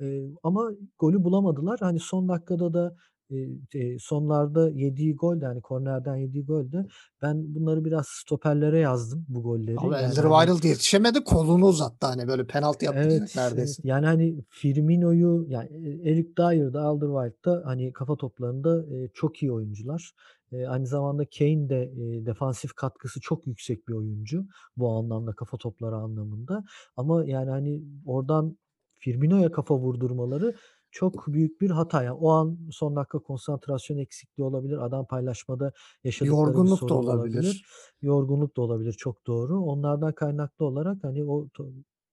Eee, 0.00 0.30
ama 0.42 0.70
golü 0.98 1.24
bulamadılar. 1.24 1.78
Hani, 1.80 2.00
son 2.00 2.28
dakikada 2.28 2.74
da, 2.74 2.96
eee, 3.30 3.96
sonlarda 4.00 4.70
yediği 4.70 5.14
gol 5.16 5.40
de, 5.40 5.46
hani, 5.46 5.60
kornerden 5.62 6.16
yediği 6.16 6.44
gol 6.44 6.72
de 6.72 6.86
ben 7.22 7.54
bunları 7.54 7.84
biraz 7.84 8.06
stoperlere 8.08 8.78
yazdım 8.78 9.26
bu 9.28 9.42
golleri. 9.42 9.76
Abi 9.76 9.94
Yani, 9.94 9.94
hani 10.06 10.08
Alderweireld 10.10 10.64
yetişemedi, 10.64 11.24
kolunu 11.24 11.66
uzattı 11.66 12.06
hani 12.06 12.28
böyle 12.28 12.46
penaltı 12.46 12.84
yaptıracak 12.84 13.20
Evet, 13.20 13.36
evet. 13.36 13.36
neredeyse. 13.36 13.82
Yani, 13.84 14.06
hani, 14.06 14.44
Firmino'yu 14.50 15.46
yani, 15.48 15.68
eee, 15.70 16.10
Eric 16.12 16.36
Dier 16.36 16.72
da 16.72 16.82
Alderweireld 16.82 17.44
da, 17.44 17.62
hani, 17.64 17.92
kafa 17.92 18.16
toplarında, 18.16 18.86
eee, 18.86 19.10
çok 19.14 19.42
iyi 19.42 19.52
oyuncular. 19.52 20.12
Eee, 20.52 20.66
aynı 20.66 20.86
zamanda 20.86 21.24
Kane 21.38 21.68
de, 21.68 21.92
eee, 21.96 22.26
defansif 22.26 22.74
katkısı 22.74 23.20
çok 23.20 23.46
yüksek 23.46 23.88
bir 23.88 23.92
oyuncu 23.92 24.46
bu 24.76 24.88
anlamda, 24.90 25.32
kafa 25.32 25.56
topları 25.56 25.96
anlamında. 25.96 26.64
Ama 26.96 27.24
yani, 27.26 27.50
hani, 27.50 27.82
oradan 28.06 28.58
Firmino'ya 29.00 29.52
kafa 29.52 29.76
vurdurmaları 29.78 30.54
çok 30.94 31.26
büyük 31.28 31.60
bir 31.60 31.70
hata. 31.70 32.02
Yani, 32.04 32.14
o 32.16 32.30
an 32.30 32.58
son 32.72 32.96
dakika 32.96 33.18
konsantrasyon 33.18 33.98
eksikliği 33.98 34.46
olabilir. 34.48 34.78
Adam 34.86 35.06
paylaşmada 35.06 35.72
yaşadıkları 36.04 36.62
bir 36.62 36.68
Yorgunluk 36.68 36.90
da 36.90 36.94
sorun 36.94 37.04
olabilir. 37.06 37.06
olabilir. 37.06 37.64
Yorgunluk 38.02 38.56
da 38.56 38.62
olabilir, 38.62 38.92
çok 38.92 39.26
doğru. 39.26 39.60
Onlardan 39.60 40.12
kaynaklı 40.14 40.64
olarak, 40.66 41.04
hani, 41.04 41.24
o 41.24 41.48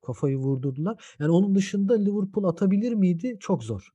kafayı 0.02 0.38
vurdurdular. 0.38 1.16
Yani, 1.20 1.32
onun 1.32 1.56
dışında 1.56 1.94
Liverpool 1.96 2.44
atabilir 2.46 2.94
miydi? 2.94 3.38
Çok 3.40 3.64
zor. 3.64 3.90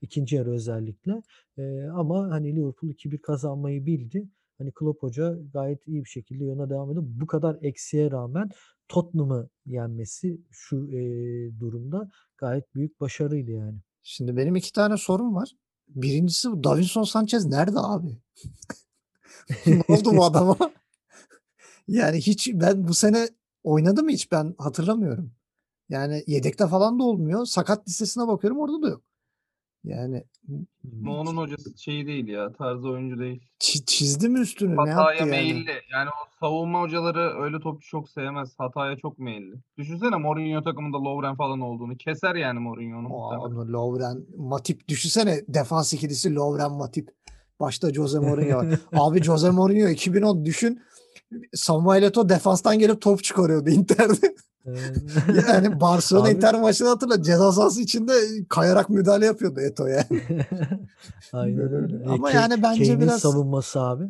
2. 0.00 0.36
yarı 0.36 0.50
özellikle. 0.52 1.22
Eee, 1.58 1.88
ama, 1.94 2.30
hani, 2.30 2.56
Liverpool 2.56 2.90
2-1 2.92 3.18
kazanmayı 3.18 3.86
bildi. 3.86 4.28
Hani, 4.58 4.72
Klopp 4.72 5.02
Hoca 5.02 5.38
gayet 5.52 5.88
iyi 5.88 6.04
bir 6.04 6.08
şekilde 6.08 6.44
yoluna 6.44 6.70
devam 6.70 6.90
ediyor. 6.90 7.04
Bu 7.08 7.26
kadar 7.26 7.58
eksiğe 7.62 8.10
rağmen 8.10 8.50
Tottenham'ı 8.88 9.48
yenmesi 9.66 10.40
şu, 10.50 10.88
eee, 10.90 11.58
durumda 11.60 12.10
gayet 12.38 12.74
büyük 12.74 13.00
başarıydı 13.00 13.50
yani. 13.50 13.78
Şimdi 14.08 14.36
benim 14.36 14.56
2 14.56 14.72
tane 14.72 14.96
sorum 14.96 15.34
var. 15.34 15.52
1'incisi 15.96 16.52
bu 16.52 16.64
Davinson 16.64 17.02
Sanchez 17.02 17.46
nerede 17.46 17.78
abi? 17.80 18.18
Ne 19.66 19.82
oldu 19.88 20.16
bu 20.16 20.24
adama? 20.24 20.56
Yani 21.88 22.16
hiç 22.16 22.50
ben 22.54 22.88
bu 22.88 22.94
sene 22.94 23.28
oynadı 23.64 24.02
mı 24.02 24.10
hiç 24.10 24.32
ben 24.32 24.54
hatırlamıyorum. 24.58 25.32
Yani 25.88 26.24
yedekte 26.26 26.66
falan 26.66 26.98
da 26.98 27.02
olmuyor. 27.02 27.46
Sakat 27.46 27.88
listesine 27.88 28.28
bakıyorum 28.28 28.58
orada 28.60 28.82
da 28.82 28.88
yok. 28.88 29.02
Yani 29.86 30.24
onun 31.08 31.36
hocası 31.36 31.78
şeyi 31.78 32.06
değil 32.06 32.28
ya. 32.28 32.52
Tarzı 32.52 32.88
oyuncu 32.88 33.18
değil. 33.18 33.42
çi- 33.60 33.84
çizdi 33.86 34.28
mi 34.28 34.38
üstünü 34.40 34.72
ne 34.72 34.76
Hataya 34.76 35.00
yaptı 35.10 35.18
yani? 35.20 35.30
meyilli. 35.30 35.70
Yani 35.92 36.08
o 36.10 36.30
savunma 36.40 36.80
hocaları 36.80 37.42
öyle 37.42 37.60
topçu 37.60 37.88
çok 37.88 38.08
sevmez. 38.10 38.54
Hataya 38.58 38.96
çok 38.96 39.18
meyilli. 39.18 39.54
Düşünsene 39.78 40.16
Mourinho 40.16 40.62
takımında 40.62 40.96
Lovren 41.04 41.36
falan 41.36 41.60
olduğunu. 41.60 41.96
Keser 41.96 42.34
yani 42.34 42.58
Mourinho 42.58 42.98
onu. 42.98 43.06
Aa, 43.06 43.38
onu 43.38 43.72
Lovren, 43.72 44.26
Matip 44.36 44.88
düşünsene 44.88 45.40
defans 45.48 45.92
ikilisi 45.92 46.34
Lovren, 46.34 46.72
Matip. 46.72 47.10
Başta 47.60 47.92
Jose 47.92 48.18
Mourinho. 48.18 48.62
Abi 48.92 49.22
Jose 49.22 49.50
Mourinho 49.50 49.88
2010 49.88 50.44
düşün. 50.44 50.80
Samuel 51.54 52.02
Eto'o 52.02 52.28
defanstan 52.28 52.78
gelip 52.78 53.00
top 53.02 53.24
çıkarıyordu 53.24 53.70
Inter'de. 53.70 54.34
Yani 55.48 55.80
Barcelona 55.80 56.24
Abi- 56.28 56.34
Inter 56.36 56.60
maçını 56.60 56.88
hatırla. 56.88 57.22
Ceza 57.22 57.52
sahası 57.52 57.80
içinde 57.82 58.12
kayarak 58.48 58.90
müdahale 58.90 59.26
yapıyordu 59.26 59.60
Eto'o 59.60 59.86
yani. 59.86 60.04
Aynen 61.32 61.72
öyle. 61.74 62.04
E, 62.04 62.06
Ama 62.08 62.30
Ke- 62.30 62.34
yani 62.34 62.62
bence 62.62 62.84
Kane'in 62.84 63.00
biraz- 63.00 63.20
savunması 63.20 63.80
abi. 63.80 64.04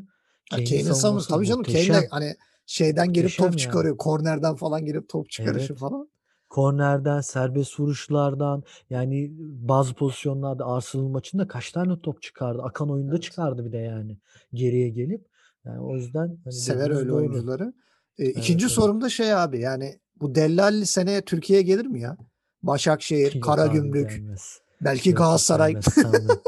Kane'in 0.51 0.67
Kane'in 0.67 0.83
savunması 0.83 1.01
savunması 1.01 1.29
tabii 1.29 1.47
canım. 1.47 1.63
Kane 1.63 1.77
muhteşem. 1.79 2.03
de 2.03 2.09
hani 2.11 2.35
şeyden 2.67 3.13
gelip 3.13 3.25
Muhteşem 3.25 3.45
top 3.47 3.53
yani. 3.53 3.61
çıkarıyor. 3.61 3.97
Kornerden 3.97 4.55
falan 4.55 4.85
gelip 4.85 5.09
top 5.09 5.31
çıkarışı 5.31 5.73
Evet. 5.73 5.81
falan. 5.81 6.09
Kornerden, 6.49 7.21
serbest 7.21 7.81
vuruşlardan 7.81 8.63
yani 8.91 9.33
bazı 9.39 9.95
pozisyonlarda 9.95 10.67
Arsenal 10.67 11.09
maçında 11.09 11.49
kaç 11.49 11.73
tane 11.73 12.01
top 12.01 12.23
çıkardı. 12.23 12.63
Akan 12.63 12.91
oyunda 12.91 13.13
Evet. 13.13 13.23
çıkardı 13.23 13.65
bir 13.65 13.73
de 13.73 13.79
yani 13.79 14.19
geriye 14.55 14.89
gelip. 14.89 15.27
Yani 15.65 15.81
o 15.81 15.97
yüzden 15.97 16.39
hani 16.45 16.53
Sever 16.53 16.91
öyle 16.91 17.09
doğru. 17.09 17.17
oyuncuları. 17.17 17.73
Ee, 18.19 18.27
ikinci 18.31 18.65
evet. 18.65 18.73
sorum 18.73 19.01
da 19.01 19.09
şey 19.09 19.35
abi 19.35 19.61
yani 19.61 19.99
bu 20.21 20.35
Dellalli 20.35 20.87
seneye 20.87 21.21
Türkiye'ye 21.23 21.63
gelir 21.63 21.87
mi 21.87 22.01
ya? 22.01 22.17
Başakşehir, 22.63 23.35
Yok 23.35 23.45
Karagümrük, 23.45 24.11
gelmez. 24.11 24.61
belki 24.81 25.09
Yok, 25.11 25.19
Galatasaray. 25.19 25.71
gelmez. 25.73 25.87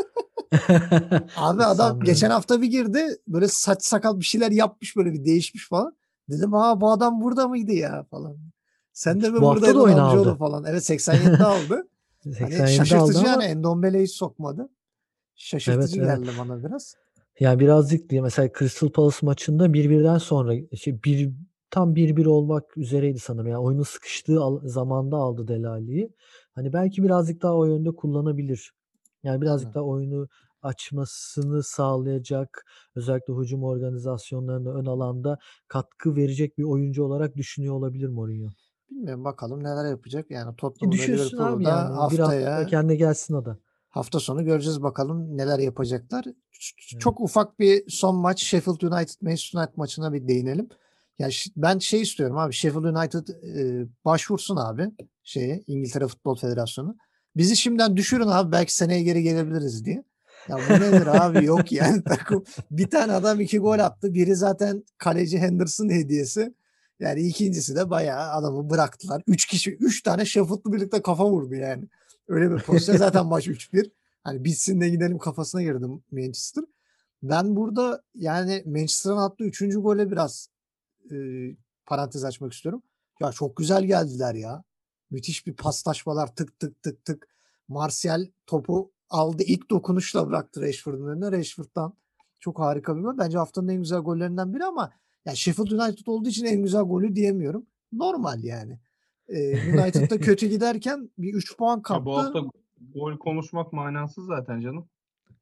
Abi 1.37 1.65
adam 1.65 1.77
sanmıyorum. 1.77 2.05
geçen 2.05 2.31
hafta 2.31 2.63
bir 2.63 2.67
girdi 2.67 3.07
böyle 3.29 3.49
saç 3.49 3.85
sakal 3.85 4.21
bir 4.21 4.25
şeyler 4.25 4.51
yapmış 4.51 4.97
böyle 4.97 5.13
bir 5.13 5.25
değişmiş 5.25 5.69
falan. 5.69 5.97
Dedim 6.31 6.53
ha 6.53 6.81
bu 6.81 6.91
adam 6.91 7.23
burada 7.23 7.49
mıydı 7.49 7.73
ya 7.73 8.07
falan. 8.11 8.37
Sen 8.93 9.21
de 9.21 9.31
mi 9.31 9.41
Bu 9.41 9.51
hafta 9.51 9.75
da 9.75 10.03
aldı. 10.03 10.37
falan. 10.37 10.65
Evet 10.69 10.91
87'de 10.91 11.45
aldı. 11.45 11.89
Hani 12.25 12.35
87'de 12.55 12.63
aldı 12.63 12.69
şaşırtıcı 12.71 13.19
ama 13.19 13.29
yani 13.29 13.45
Endombele'yi 13.45 14.09
sokmadı. 14.09 14.69
Şaşırtıcı 15.35 16.01
Evet, 16.01 16.09
evet. 16.11 16.27
geldi 16.27 16.37
bana 16.39 16.65
biraz. 16.65 16.95
yani 17.41 17.59
birazcık 17.61 18.11
diye 18.11 18.21
mesela 18.21 18.49
Crystal 18.59 18.89
Palace 18.89 19.17
maçında 19.23 19.73
bir-birden 19.73 20.19
sonra 20.19 20.55
şey 20.77 21.03
bir 21.03 21.31
tam 21.71 21.95
1-1 21.97 22.25
olmak 22.27 22.77
üzereydi 22.77 23.19
sanırım. 23.19 23.47
Yani 23.47 23.59
oyunun 23.59 23.83
sıkıştığı 23.83 24.41
al- 24.41 24.61
zamanda 24.65 25.17
aldı 25.17 25.49
Delali'yi. 25.49 26.13
Hani 26.53 26.73
belki 26.73 27.03
birazcık 27.03 27.43
daha 27.43 27.55
o 27.57 27.65
yönde 27.65 27.91
kullanabilir. 27.91 28.73
Yani 29.23 29.41
birazcık 29.41 29.67
Aynen. 29.67 29.75
daha 29.75 29.85
oyunu 29.85 30.29
açmasını 30.63 31.63
sağlayacak, 31.63 32.67
özellikle 32.97 33.33
hücum 33.35 33.65
organizasyonlarında 33.65 34.71
ön 34.75 34.87
alanda 34.87 35.39
katkı 35.69 36.17
verecek 36.17 36.59
bir 36.59 36.65
oyuncu 36.65 37.05
olarak 37.05 37.37
düşünüyor 37.37 37.75
olabilir 37.75 38.09
Mourinho. 38.09 38.49
Bilmiyorum 38.91 39.25
bakalım 39.25 39.65
neler 39.65 39.91
yapacak. 39.91 40.31
Yani 40.31 40.51
Ki 40.51 40.57
Tottenham'da 40.57 40.93
düşünsün 40.97 41.37
abi 41.39 41.65
Liverpool'da 41.65 41.69
yani. 41.71 42.11
Bir 42.13 42.19
haftaya 42.19 42.55
hafta 42.55 42.67
kendine 42.67 42.97
gelsin 42.97 43.35
o 43.35 43.45
da. 43.45 43.59
hafta 43.89 44.21
sonu 44.21 44.45
göreceğiz 44.45 44.83
bakalım 44.83 45.37
neler 45.37 45.59
yapacaklar. 45.59 46.25
Ç- 46.25 46.35
ç- 46.53 46.91
Evet. 46.93 47.01
Çok 47.01 47.21
ufak 47.21 47.59
bir 47.59 47.85
son 47.91 48.17
maç 48.17 48.43
Sheffield 48.43 48.81
United 48.83 49.15
Manchester 49.23 49.61
United 49.61 49.77
maçına 49.77 50.13
bir 50.13 50.29
değinelim. 50.29 50.69
Ya 51.19 51.31
ş- 51.31 51.51
ben 51.57 51.79
şey 51.79 52.03
istiyorum 52.03 52.39
abi 52.39 52.53
Sheffield 52.53 52.85
United 52.85 53.29
e, 53.29 53.87
başvursun 54.05 54.57
abi 54.57 54.91
şeye 55.25 55.65
İngiltere 55.67 56.07
Futbol 56.07 56.37
Federasyonu. 56.37 56.97
Bizi 57.37 57.57
şimdiden 57.57 57.97
düşürün 57.97 58.27
abi 58.27 58.53
belki 58.53 58.75
seneye 58.75 59.03
geri 59.03 59.23
gelebiliriz 59.23 59.85
diye. 59.85 60.05
Ya 60.49 60.57
bu 60.57 60.73
nedir 60.73 61.07
abi 61.07 61.45
yok 61.45 61.73
yani 61.73 62.05
takım. 62.05 62.45
Bir 62.71 62.91
tane 62.91 63.13
adam 63.13 63.41
iki 63.41 63.59
gol 63.59 63.79
attı. 63.79 64.15
Biri 64.15 64.37
zaten 64.37 64.85
kaleci 64.99 65.39
Henderson 65.39 65.89
hediyesi. 65.89 66.55
Yani 67.01 67.21
ikincisi 67.21 67.77
de 67.77 67.91
bayağı 67.91 68.31
adamı 68.31 68.71
bıraktılar. 68.71 69.23
Üç 69.27 69.47
kişi, 69.47 69.75
üç 69.75 70.03
tane 70.03 70.25
Sheffield'lı 70.25 70.73
birlikte 70.73 71.03
kafa 71.03 71.31
vurdu 71.31 71.55
yani. 71.55 71.85
Öyle 72.29 72.51
bir 72.51 72.59
pozisyon. 72.63 72.97
Zaten 72.97 73.27
maç 73.27 73.47
3-1. 73.49 73.91
Hani 74.25 74.45
bitsin 74.45 74.81
de 74.81 74.89
gidelim 74.89 75.19
kafasına 75.19 75.63
girdim 75.63 76.03
Manchester. 76.13 76.65
Ben 77.23 77.57
burada 77.57 78.03
yani 78.15 78.63
Manchester'ın 78.67 79.17
attığı 79.17 79.45
üçüncü 79.45 79.79
gole 79.79 80.11
biraz 80.11 80.49
e, 81.13 81.17
parantez 81.87 82.25
açmak 82.25 82.53
istiyorum. 82.53 82.83
Ya 83.21 83.33
çok 83.33 83.57
güzel 83.57 83.85
geldiler 83.85 84.35
ya. 84.35 84.65
Müthiş 85.11 85.47
bir 85.47 85.55
paslaşmalar 85.55 86.35
tık 86.35 86.59
tık 86.61 86.83
tık 86.83 87.05
tık. 87.05 87.29
Martial 87.69 88.27
topu 88.47 88.93
aldı. 89.11 89.43
ilk 89.47 89.71
dokunuşla 89.71 90.29
bıraktı 90.29 90.61
Rashford'un 90.63 91.07
önüne. 91.09 91.33
Rashford'dan 91.33 91.95
çok 92.41 92.59
harika 92.59 92.97
bir 92.97 93.01
gol. 93.03 93.19
Bence 93.19 93.39
haftanın 93.39 93.69
en 93.69 93.79
güzel 93.79 93.99
gollerinden 93.99 94.55
biri 94.55 94.65
ama 94.65 94.93
ya 95.25 95.35
Sheffield 95.35 95.71
United 95.71 96.07
olduğu 96.07 96.29
için 96.29 96.45
en 96.45 96.63
güzel 96.63 96.83
golü 96.83 97.17
diyemiyorum. 97.17 97.67
Normal 97.93 98.45
yani. 98.45 98.79
Ee, 99.29 99.53
United'da 99.83 100.19
kötü 100.21 100.47
giderken 100.47 101.11
bir 101.19 101.35
3 101.35 101.57
puan 101.57 101.77
Ya 101.77 101.83
kaptı. 101.83 102.05
bu 102.05 102.17
hafta 102.19 102.41
gol 102.95 103.19
konuşmak 103.19 103.73
manasız 103.73 104.27
zaten 104.27 104.61
canım. 104.61 104.89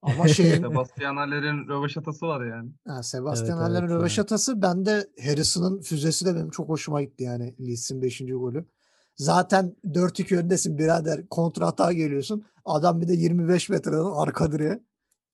Ama 0.07 0.29
şeyin 0.35 0.61
Sebastian 0.63 1.17
Haller'in 1.17 1.69
röveşatası 1.69 2.27
var 2.27 2.47
yani. 2.47 2.71
Ha, 2.87 3.03
Sebastian 3.03 3.59
Evet, 3.59 3.69
Haller'in 3.69 3.83
evet 3.87 3.91
röveşatası 3.91 4.63
bende 4.63 5.07
Harrison'ın 5.25 5.81
füzesi 5.81 6.27
de 6.27 6.35
benim 6.35 6.51
çok 6.51 6.69
hoşuma 6.69 7.03
gitti 7.03 7.25
yani 7.25 7.55
Leeds'in 7.61 8.03
5. 8.03 8.19
golü. 8.27 8.65
Zaten 9.17 9.77
4-2 9.85 10.37
öndesin 10.39 10.79
birader. 10.79 11.29
Kontra 11.29 11.67
hata 11.67 11.93
geliyorsun. 11.93 12.45
Adam 12.65 13.01
bir 13.01 13.09
de 13.09 13.13
25 13.15 13.69
metreden 13.69 14.05
arka 14.17 14.53
direğe 14.53 14.81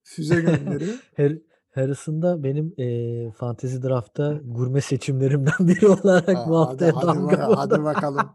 füze 0.03 0.41
gönderiyor. 0.41 0.95
Har 1.17 1.33
Harrison 1.75 2.23
da 2.23 2.43
benim 2.45 2.75
eee 2.77 3.31
fantezi 3.31 3.83
draftta 3.83 4.41
gurme 4.45 4.81
seçimlerimden 4.81 5.55
biri 5.61 5.87
olarak 5.89 6.37
Ha, 6.37 6.45
bu 6.49 6.59
hadi, 6.59 6.85
haftaya 6.85 6.97
hadi, 6.97 7.07
bak- 7.07 7.17
vurdu. 7.49 7.57
hadi 7.57 7.83
bakalım. 7.85 8.29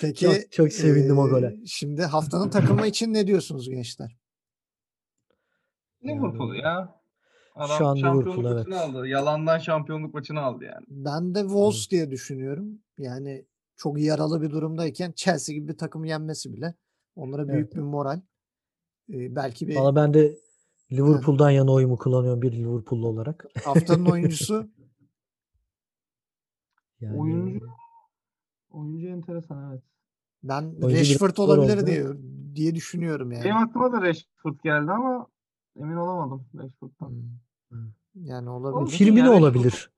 Peki 0.00 0.24
Çok 0.26 0.52
çok 0.52 0.72
sevindim 0.72 1.18
o 1.18 1.24
eee, 1.26 1.30
gole. 1.30 1.56
Şimdi 1.66 2.02
haftanın 2.02 2.50
takımı 2.50 2.86
için 2.86 3.14
ne 3.14 3.26
diyorsunuz 3.26 3.70
gençler? 3.70 4.16
Liverpool 6.04 6.48
Yani 6.54 6.62
ya. 6.64 7.00
Adam 7.54 7.78
şu 7.78 7.86
an 7.86 7.94
şampiyonluk 7.94 8.22
Liverpool 8.38 8.56
maçını 8.56 8.74
evet. 8.74 8.88
aldı. 8.88 9.06
Yalandan 9.08 9.58
şampiyonluk 9.58 10.14
maçını 10.14 10.40
aldı 10.40 10.64
yani. 10.64 10.84
Ben 10.88 11.34
de 11.34 11.40
Wolves 11.40 11.90
diye 11.90 12.10
düşünüyorum. 12.10 12.78
Yani 12.98 13.44
çok 13.76 14.00
yaralı 14.00 14.42
bir 14.42 14.50
durumdayken 14.50 15.12
Chelsea 15.12 15.54
gibi 15.54 15.68
bir 15.68 15.76
takımı 15.78 16.08
yenmesi 16.08 16.52
bile 16.52 16.74
onlara 17.16 17.48
büyük 17.48 17.64
Evet. 17.66 17.74
bir 17.74 17.80
moral. 17.80 18.20
Eee, 19.08 19.28
belki 19.36 19.68
bir 19.68 19.76
Valla 19.76 19.96
ben 19.96 20.14
de 20.14 20.36
Liverpool'dan 20.92 21.50
yana 21.50 21.72
oyumu 21.72 21.98
kullanıyorum 21.98 22.42
bir 22.42 22.52
Liverpool'lu 22.52 23.08
olarak. 23.08 23.44
haftanın 23.64 24.06
oyuncusu 24.12 24.68
Yani 27.00 27.18
Oyuncu 27.20 27.66
oyuncu 28.70 29.06
enteresan 29.08 29.70
evet. 29.72 29.82
ben 30.42 30.62
Oyuncu 30.62 31.00
Rashford 31.00 31.36
olabilir 31.36 31.76
oldu. 31.78 31.86
diye 31.86 32.04
diye 32.54 32.74
düşünüyorum 32.74 33.32
yani. 33.32 33.44
Benim 33.44 33.56
aklıma 33.56 33.92
da 33.92 34.02
Rashford 34.02 34.54
geldi 34.64 34.90
ama 34.90 35.26
emin 35.76 35.96
olamadım 35.96 36.46
Rashford'dan. 36.54 37.22
Hmm. 37.68 37.92
Yani 38.14 38.50
Olsun 38.50 38.64
olabilir. 38.76 38.96
Firmino 38.96 39.32
ya, 39.32 39.38
olabilir. 39.38 39.90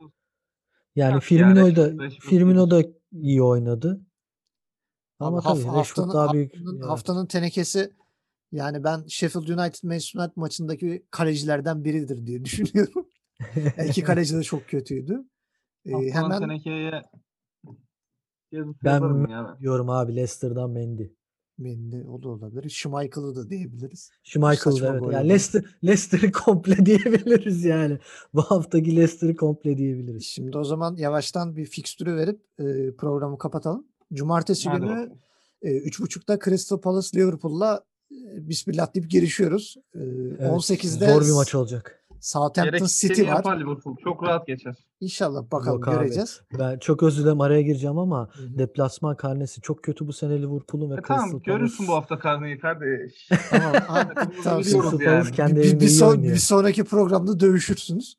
Yani 0.96 1.14
ya, 1.14 1.20
Firmino 1.20 1.76
da 1.76 1.88
Rashford- 1.88 2.20
Firmino 2.20 2.70
da 2.70 2.82
iyi 3.12 3.42
oynadı. 3.42 4.00
Ama 5.20 5.40
tabii 5.40 5.58
Rashford 5.58 5.74
haftanın, 5.74 6.14
daha 6.14 6.32
büyük. 6.32 6.54
haftanın, 6.54 6.76
evet. 6.76 6.86
haftanın 6.88 7.26
tenekesi 7.26 7.92
yani 8.52 8.84
ben 8.84 9.06
Sheffield 9.08 9.48
United 9.48 9.88
Manchester 9.88 10.20
United 10.20 10.36
maçındaki 10.36 11.06
kalecilerden 11.10 11.84
biridir 11.84 12.26
diye 12.26 12.44
düşünüyorum. 12.44 13.06
Yani 13.76 13.88
iki 13.88 14.02
kaleci 14.02 14.36
de 14.36 14.42
çok 14.42 14.68
kötüydü. 14.68 15.24
Ee, 15.86 16.10
hemen 16.12 16.38
tenekeye 16.38 17.02
Ben 18.84 19.00
ya 19.28 19.44
ben. 19.48 19.58
diyorum 19.60 19.90
abi 19.90 20.16
Leicester'dan 20.16 20.70
Mendy. 20.70 21.15
Mendy 21.58 22.04
o 22.08 22.22
da 22.22 22.28
olabilir. 22.28 22.70
Schmeichel'ı 22.70 23.36
da 23.36 23.50
diyebiliriz. 23.50 24.10
Schmeichel'da 24.22 24.76
saçma 24.76 24.88
evet. 24.88 25.12
Yani. 25.12 25.28
Leicester, 25.28 25.64
Leicester'ı 25.84 26.32
komple 26.44 26.86
diyebiliriz 26.86 27.64
yani. 27.64 27.98
Bu 28.34 28.42
haftaki 28.42 28.96
Leicester'ı 28.96 29.36
komple 29.36 29.78
diyebiliriz. 29.78 30.24
Şimdi 30.24 30.58
o 30.58 30.64
zaman 30.64 30.96
yavaştan 30.96 31.56
bir 31.56 31.64
fikstürü 31.64 32.16
verip 32.16 32.40
e, 32.58 32.96
programı 32.96 33.38
kapatalım. 33.38 33.86
Cumartesi 34.12 34.68
Hadi 34.68 34.80
günü 34.80 35.12
e, 35.62 35.70
3.30'da 35.70 36.38
Crystal 36.44 36.80
Palace 36.80 37.18
Liverpool'la 37.18 37.84
e, 38.12 38.48
bismillah 38.48 38.94
deyip 38.94 39.10
girişiyoruz. 39.10 39.76
E, 39.94 39.98
Evet, 40.38 40.40
18'de 40.40 41.14
zor 41.14 41.22
bir 41.22 41.32
maç 41.32 41.54
olacak. 41.54 42.05
Southampton 42.20 42.86
City 42.86 43.22
var. 43.22 43.26
yapar 43.28 43.60
Liverpool. 43.60 43.96
Çok 44.04 44.22
rahat 44.22 44.46
geçer. 44.46 44.74
İnşallah 45.00 45.50
bakalım 45.50 45.78
Yok 45.78 45.88
abi. 45.88 45.96
göreceğiz. 45.96 46.40
Ben 46.58 46.78
çok 46.78 47.02
özür 47.02 47.22
dilerim 47.22 47.40
araya 47.40 47.62
gireceğim 47.62 47.98
ama 47.98 48.28
Hı 48.32 48.42
hı. 48.42 48.58
deplasman 48.58 49.16
karnesi 49.16 49.60
çok 49.60 49.82
kötü 49.82 50.06
bu 50.06 50.12
sene 50.12 50.42
Liverpool'un 50.42 50.90
ve 50.90 50.94
E 50.94 50.96
Crystal 50.96 51.16
tamam 51.16 51.42
görürsün 51.42 51.88
bu 51.88 51.92
hafta 51.94 52.18
karneyi 52.18 52.58
kardeş. 52.58 53.28
Tamam. 53.50 53.72
abi, 53.88 54.14
tamam. 54.44 54.62
Crystal 54.62 55.00
yani. 55.00 55.30
kendi 55.30 55.62
bir, 55.62 55.80
bir, 55.80 55.88
son- 55.88 56.10
oynuyor. 56.10 56.34
bir 56.34 56.38
sonraki 56.38 56.84
programda 56.84 57.40
dövüşürsünüz. 57.40 58.16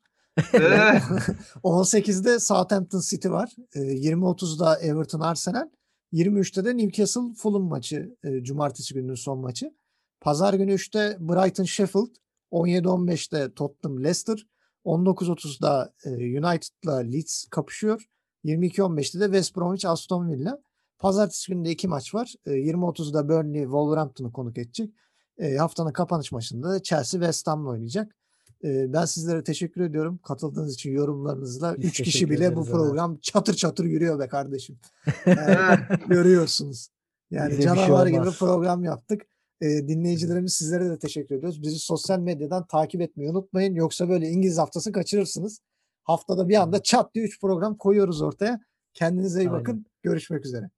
Eh, 0.54 1.00
18'de 1.64 2.38
Southampton 2.40 3.00
City 3.00 3.28
var. 3.28 3.50
E, 3.74 3.78
20.30'da 3.80 4.78
Everton 4.78 5.20
Arsenal. 5.20 5.68
23'te 6.12 6.64
de 6.64 6.76
Newcastle 6.76 7.20
Fulham 7.36 7.62
maçı. 7.62 8.16
e, 8.24 8.42
cumartesi 8.44 8.94
gününün 8.94 9.14
son 9.14 9.38
maçı. 9.38 9.74
Pazar 10.20 10.54
günü 10.54 10.72
3'te 10.74 11.16
Brighton 11.20 11.64
Sheffield. 11.64 12.06
17-15'te 12.52 13.54
Tottenham 13.54 14.04
Leicester. 14.04 14.46
19.30'da 14.84 15.92
e, 16.04 16.10
United'la 16.10 16.96
Leeds 16.96 17.46
kapışıyor. 17.50 18.04
22-15'te 18.44 19.20
de 19.20 19.24
West 19.24 19.56
Bromwich 19.56 19.86
Aston 19.86 20.28
Villa. 20.28 20.58
Pazartesi 20.98 21.52
günü 21.52 21.64
de 21.64 21.70
iki 21.70 21.88
maç 21.88 22.14
var. 22.14 22.34
E, 22.46 22.50
20.30'da 22.50 23.28
Burnley 23.28 23.62
Wolverhampton'u 23.62 24.32
konuk 24.32 24.58
edecek. 24.58 24.90
E, 25.38 25.56
haftanın 25.56 25.92
kapanış 25.92 26.32
maçında 26.32 26.70
da 26.70 26.82
Chelsea 26.82 27.20
West 27.20 27.46
Ham'la 27.46 27.70
oynayacak. 27.70 28.16
E, 28.64 28.92
ben 28.92 29.04
sizlere 29.04 29.44
teşekkür 29.44 29.80
ediyorum. 29.80 30.18
Katıldığınız 30.18 30.74
için 30.74 30.90
yorumlarınızla. 30.90 31.76
Biz 31.78 31.90
3 31.90 32.02
kişi 32.02 32.30
bile 32.30 32.56
bu 32.56 32.64
program 32.64 33.16
çatır 33.16 33.54
çatır 33.54 33.84
yürüyor 33.84 34.18
be 34.18 34.28
kardeşim. 34.28 34.78
Yani 35.26 35.78
görüyorsunuz. 36.08 36.88
Yani 37.30 37.50
Bize 37.50 37.62
şey 37.62 37.74
canavar 37.74 38.06
gibi 38.06 38.20
olmaz. 38.20 38.38
program 38.38 38.84
yaptık. 38.84 39.22
E, 39.60 39.66
dinleyicilerimiz 39.88 40.54
sizlere 40.54 40.90
de 40.90 40.98
teşekkür 40.98 41.34
ediyoruz. 41.34 41.62
Bizi 41.62 41.78
sosyal 41.78 42.18
medyadan 42.18 42.66
takip 42.66 43.00
etmeyi 43.00 43.30
unutmayın. 43.30 43.74
Yoksa 43.74 44.08
böyle 44.08 44.28
İngiliz 44.28 44.58
haftası 44.58 44.92
kaçırırsınız. 44.92 45.60
Haftada 46.02 46.48
bir 46.48 46.56
anda 46.56 46.82
çat 46.82 47.14
diye 47.14 47.24
3 47.24 47.40
program 47.40 47.76
koyuyoruz 47.76 48.22
ortaya. 48.22 48.60
Kendinize 48.94 49.40
iyi 49.42 49.48
Aynen. 49.50 49.60
bakın. 49.60 49.86
Görüşmek 50.02 50.46
üzere. 50.46 50.70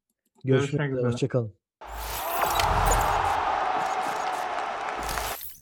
Görüşmek 0.45 0.61
Görüşmek 0.61 0.91
üzere. 0.91 0.99
üzere. 0.99 1.13
Hoşçakalın. 1.13 1.53